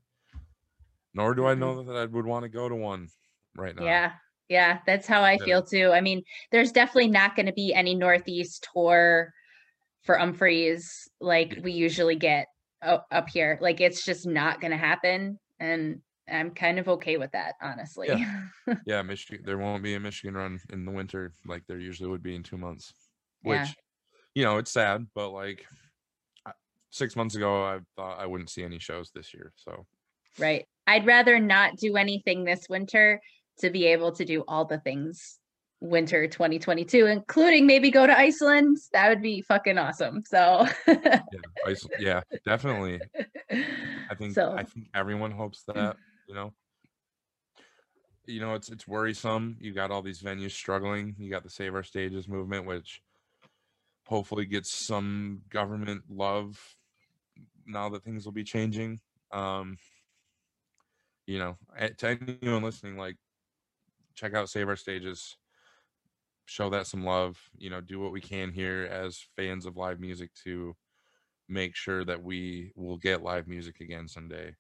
Nor 1.14 1.34
do 1.36 1.46
I 1.48 1.56
Mhm. 1.56 1.60
know 1.60 1.84
that 1.84 1.96
I 1.96 2.06
would 2.06 2.26
want 2.26 2.44
to 2.44 2.50
go 2.50 2.68
to 2.70 2.76
one 2.76 3.10
right 3.56 3.76
now. 3.76 3.84
Yeah. 3.84 4.14
Yeah, 4.48 4.80
that's 4.86 5.08
how 5.08 5.22
I 5.22 5.34
Yeah. 5.34 5.46
feel 5.46 5.64
too. 5.64 5.92
I 5.92 6.02
mean, 6.02 6.24
there's 6.52 6.72
definitely 6.72 7.10
not 7.10 7.36
going 7.36 7.48
to 7.48 7.54
be 7.54 7.74
any 7.74 7.96
Northeast 7.96 8.68
tour 8.74 9.34
for 10.04 10.18
Umphreys 10.18 11.08
like 11.20 11.56
Yeah. 11.56 11.62
we 11.64 11.72
usually 11.72 12.16
get 12.16 12.48
up 12.82 13.30
here. 13.30 13.58
Like 13.62 13.82
it's 13.82 14.06
just 14.06 14.28
not 14.28 14.62
going 14.62 14.70
to 14.72 14.78
happen 14.78 15.40
and 15.60 16.02
I'm 16.28 16.52
kind 16.52 16.78
of 16.80 16.88
okay 16.90 17.18
with 17.18 17.32
that, 17.32 17.56
honestly. 17.62 18.08
Yeah, 18.86 19.02
Michigan. 19.04 19.44
There 19.46 19.58
won't 19.58 19.82
be 19.84 19.96
a 19.96 20.00
Michigan 20.00 20.36
run 20.36 20.60
in 20.72 20.86
the 20.86 20.92
winter 20.92 21.34
like 21.46 21.66
there 21.68 21.80
usually 21.80 22.10
would 22.10 22.22
be 22.24 22.36
in 22.36 22.44
two 22.44 22.58
months. 22.58 22.94
Which, 23.42 23.58
Yeah. 23.58 23.68
You 24.36 24.44
know, 24.44 24.58
it's 24.58 24.72
sad, 24.72 25.08
but 25.16 25.30
like 25.30 25.66
six 26.92 27.16
months 27.16 27.36
ago, 27.36 27.64
I 27.64 27.80
thought 27.96 28.20
I 28.20 28.26
wouldn't 28.26 28.50
see 28.50 28.64
any 28.64 28.80
shows 28.80 29.12
this 29.14 29.34
year. 29.34 29.52
So 29.56 29.86
Right. 30.38 30.68
I'd 30.88 31.06
rather 31.06 31.40
not 31.40 31.78
do 31.78 31.96
anything 31.98 32.44
this 32.44 32.68
winter 32.70 33.22
to 33.60 33.70
be 33.70 33.86
able 33.86 34.12
to 34.14 34.26
do 34.26 34.44
all 34.48 34.66
the 34.66 34.80
things 34.80 35.40
winter 35.82 36.28
2022, 36.28 37.06
including 37.06 37.66
maybe 37.66 37.92
go 37.92 38.06
to 38.06 38.18
Iceland. 38.18 38.78
That 38.94 39.10
would 39.10 39.22
be 39.22 39.42
fucking 39.42 39.78
awesome. 39.78 40.24
So, 40.26 40.68
yeah, 40.88 41.22
Ice- 41.66 41.88
yeah, 42.00 42.22
definitely. 42.46 43.00
I 44.10 44.16
think 44.18 44.34
so 44.34 44.52
I 44.52 44.64
think 44.64 44.88
everyone 44.94 45.32
hopes 45.32 45.64
mm. 45.70 45.74
that, 45.74 45.98
you 46.28 46.36
know. 46.36 46.54
You 48.28 48.40
know, 48.42 48.56
it's 48.56 48.70
it's 48.70 48.88
worrisome. 48.88 49.56
You 49.60 49.72
got 49.72 49.92
all 49.92 50.02
these 50.02 50.22
venues 50.22 50.52
struggling. 50.52 51.16
You 51.20 51.30
got 51.30 51.44
the 51.44 51.50
Save 51.50 51.76
Our 51.76 51.84
Stages 51.84 52.28
movement, 52.28 52.66
which 52.66 53.02
hopefully 54.08 54.46
gets 54.46 54.72
some 54.72 55.42
government 55.50 56.04
love 56.10 56.60
now 57.66 57.90
that 57.90 58.04
things 58.04 58.26
will 58.26 58.32
be 58.32 58.44
changing. 58.44 59.00
Um, 59.32 59.78
you 61.26 61.40
know, 61.40 61.58
eh, 61.78 61.90
to 61.98 62.20
anyone 62.42 62.64
listening, 62.64 62.98
like 62.98 63.18
check 64.14 64.34
out 64.34 64.50
Save 64.50 64.70
Our 64.70 64.76
Stages. 64.76 65.38
Show 66.46 66.70
that 66.70 66.86
some 66.86 67.04
love. 67.04 67.40
You 67.58 67.72
know, 67.72 67.82
do 67.82 68.00
what 68.00 68.12
we 68.12 68.22
can 68.22 68.52
here 68.52 68.88
as 68.92 69.26
fans 69.36 69.66
of 69.66 69.78
live 69.78 70.00
music 70.00 70.30
to 70.44 70.76
make 71.50 71.76
sure 71.76 72.04
that 72.04 72.24
we 72.24 72.72
will 72.76 72.98
get 72.98 73.24
live 73.24 73.48
music 73.48 73.82
again 73.82 74.08
someday. 74.08 74.56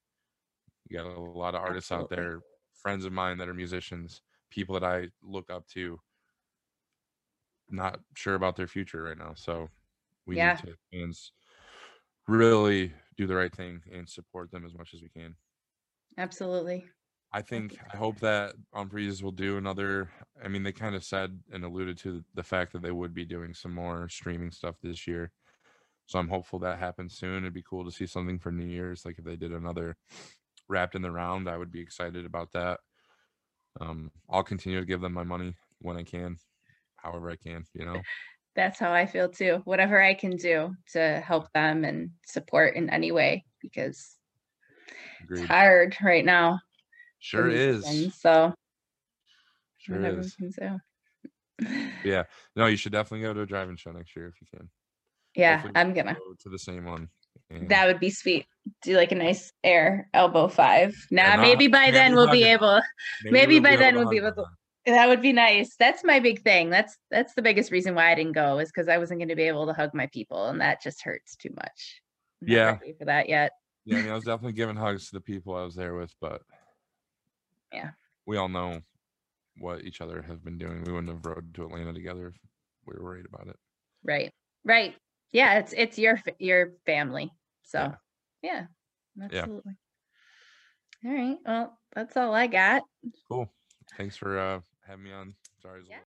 You 0.89 0.97
got 0.97 1.08
a 1.08 1.19
lot 1.19 1.55
of 1.55 1.62
artists 1.62 1.91
out 1.91 2.10
there, 2.10 2.41
friends 2.73 3.06
of 3.06 3.12
mine 3.12 3.37
that 3.37 3.50
are 3.50 3.54
musicians, 3.54 4.21
people 4.52 4.73
that 4.79 4.83
I 4.83 5.10
look 5.23 5.50
up 5.50 5.67
to, 5.69 6.00
not 7.70 8.02
sure 8.16 8.36
about 8.36 8.56
their 8.56 8.68
future 8.68 9.04
right 9.04 9.18
now. 9.18 9.34
So 9.36 9.70
we 10.26 10.36
Yeah. 10.36 10.56
need 10.56 10.58
to 10.58 10.78
fans 10.94 11.34
really 12.28 12.94
do 13.18 13.28
the 13.28 13.36
right 13.36 13.56
thing 13.56 13.84
and 13.92 14.10
support 14.10 14.52
them 14.52 14.66
as 14.66 14.76
much 14.76 14.94
as 14.94 15.02
we 15.02 15.10
can. 15.10 15.38
absolutely. 16.18 16.90
I 17.32 17.42
think 17.42 17.78
I 17.92 17.98
hope 17.98 18.20
that 18.22 18.56
Umphreys 18.74 19.22
will 19.22 19.32
do 19.32 19.58
another. 19.58 20.10
I 20.42 20.48
mean, 20.48 20.63
they 20.63 20.72
kind 20.72 20.96
of 20.96 21.04
said 21.04 21.44
and 21.52 21.63
alluded 21.66 21.98
to 22.00 22.24
the 22.34 22.44
fact 22.44 22.72
that 22.74 22.82
they 22.82 22.92
would 22.92 23.13
be 23.13 23.26
doing 23.26 23.54
some 23.54 23.74
more 23.74 24.08
streaming 24.10 24.52
stuff 24.52 24.80
this 24.82 25.06
year. 25.06 25.34
So 26.06 26.20
I'm 26.20 26.30
hopeful 26.30 26.60
that 26.60 26.80
happens 26.80 27.18
soon. 27.18 27.44
It'd 27.44 27.54
be 27.54 27.63
cool 27.63 27.86
to 27.86 27.92
see 27.92 28.08
something 28.08 28.40
for 28.40 28.52
New 28.52 28.66
Year's, 28.68 29.06
like 29.06 29.20
if 29.20 29.26
they 29.26 29.38
did 29.38 29.54
another 29.54 29.98
Wrapped 30.70 30.96
in 30.96 31.04
the 31.04 31.12
Round. 31.12 31.50
I 31.50 31.58
would 31.58 31.72
be 31.72 31.82
excited 31.82 32.26
about 32.26 32.54
that. 32.54 32.82
um, 33.80 34.12
I'll 34.30 34.44
continue 34.44 34.80
to 34.80 34.86
give 34.86 35.02
them 35.02 35.13
my 35.13 35.24
money 35.24 35.56
when 35.80 35.98
I 35.98 36.04
can, 36.04 36.38
however 37.06 37.29
I 37.29 37.35
can. 37.37 37.63
You 37.73 37.85
know. 37.85 38.01
That's 38.56 38.79
how 38.79 38.91
I 38.93 39.06
feel 39.06 39.29
too. 39.29 39.62
Whatever 39.65 40.01
I 40.01 40.13
can 40.13 40.35
do 40.37 40.73
to 40.93 41.21
help 41.25 41.51
them 41.53 41.83
and 41.83 42.12
support 42.25 42.75
in 42.75 42.89
any 42.89 43.12
way 43.12 43.43
because 43.62 44.15
Agreed. 45.23 45.41
it's 45.41 45.47
hard 45.49 45.97
right 46.01 46.23
now. 46.25 46.60
Sure 47.19 47.49
is. 47.49 47.83
musicians, 47.83 48.15
So 48.21 48.53
Sure 49.79 49.97
whatever 49.97 50.19
is. 50.21 50.35
we 50.39 50.51
can 50.51 50.79
do. 51.60 51.67
Yeah. 52.03 52.23
No, 52.56 52.65
you 52.67 52.75
should 52.77 52.91
definitely 52.91 53.21
go 53.25 53.33
to 53.33 53.41
a 53.41 53.45
drive-in 53.45 53.77
show 53.77 53.91
next 53.91 54.15
year 54.15 54.27
if 54.27 54.35
you 54.41 54.47
can. 54.58 54.69
Yeah, 55.35 55.56
Hopefully 55.58 55.73
I'm 55.75 55.93
gonna. 55.93 56.13
go 56.13 56.33
to 56.43 56.49
the 56.49 56.60
same 56.60 56.85
one. 56.85 57.10
and- 57.49 57.67
That 57.69 57.87
would 57.87 57.99
be 57.99 58.10
sweet. 58.10 58.45
Do 58.83 58.95
like 58.97 59.12
a 59.12 59.15
nice 59.15 59.51
air 59.63 60.08
elbow 60.13 60.47
five. 60.47 60.95
Nah, 61.12 61.37
maybe 61.37 61.67
by 61.67 61.79
maybe 61.79 61.91
then 61.91 62.15
we'll 62.15 62.31
be 62.31 62.43
able. 62.43 62.81
maybe 63.23 63.56
we'll 63.60 63.63
by 63.71 63.75
then 63.75 63.95
we'll 63.95 64.10
be 64.10 64.17
able 64.17 64.33
to-. 64.33 64.45
That 64.86 65.08
would 65.08 65.21
be 65.21 65.33
nice. 65.33 65.75
That's 65.77 66.04
my 66.04 66.19
big 66.19 66.44
thing. 66.44 66.69
That's 66.69 66.98
that's 67.10 67.33
the 67.33 67.42
biggest 67.42 67.71
reason 67.71 67.96
why 67.96 68.12
I 68.12 68.15
didn't 68.15 68.33
go 68.33 68.60
is 68.60 68.69
because 68.69 68.88
I 68.88 68.98
wasn't 69.00 69.19
going 69.19 69.29
to 69.29 69.36
be 69.36 69.44
able 69.44 69.65
to 69.65 69.73
hug 69.73 69.94
my 69.94 70.08
people, 70.08 70.48
and 70.48 70.62
that 70.62 70.81
just 70.81 71.02
hurts 71.02 71.36
too 71.36 71.50
much. 71.56 72.02
I'm 72.42 72.48
not 72.48 72.54
Yeah. 72.54 72.77
for 73.00 73.06
that 73.06 73.27
yet. 73.29 73.52
Yeah, 73.86 73.98
I 73.98 74.02
mean, 74.02 74.12
I 74.12 74.15
was 74.15 74.23
definitely 74.25 74.54
giving 74.54 74.75
hugs 74.75 75.08
to 75.08 75.13
the 75.13 75.21
people 75.21 75.56
I 75.56 75.63
was 75.63 75.75
there 75.75 75.96
with, 75.96 76.13
but 76.21 76.42
Yeah. 77.71 77.92
we 78.25 78.38
all 78.38 78.50
know 78.50 78.81
what 79.58 79.83
each 79.83 80.02
other 80.02 80.21
have 80.21 80.44
been 80.44 80.58
doing. 80.58 80.83
We 80.83 80.92
wouldn't 80.92 81.12
have 81.12 81.25
rode 81.25 81.54
to 81.56 81.65
Atlanta 81.65 81.94
together 81.94 82.27
if 82.27 82.36
we 82.86 82.96
were 82.96 83.04
worried 83.04 83.25
about 83.25 83.48
it. 83.48 83.58
Right. 84.04 84.33
Right. 84.63 84.96
Yeah. 85.31 85.60
It's 85.60 85.73
it's 85.73 85.98
your 85.98 86.21
your 86.40 86.73
family. 86.86 87.31
So 87.63 87.79
Yeah. 87.79 87.96
yeah. 88.44 88.65
Yeah. 89.15 89.25
Absolutely. 89.40 89.77
All 91.06 91.12
right. 91.12 91.38
Well, 91.46 91.79
that's 91.94 92.17
all 92.17 92.33
I 92.33 92.48
got. 92.48 92.83
Cool. 93.29 93.50
Thanks 93.98 94.17
for 94.17 94.38
uh, 94.40 94.62
having 94.88 95.04
me 95.04 95.12
on. 95.12 95.36
Sorry, 95.62 95.79
it's 95.79 95.90
a 95.90 95.92
Yeah. 95.92 96.04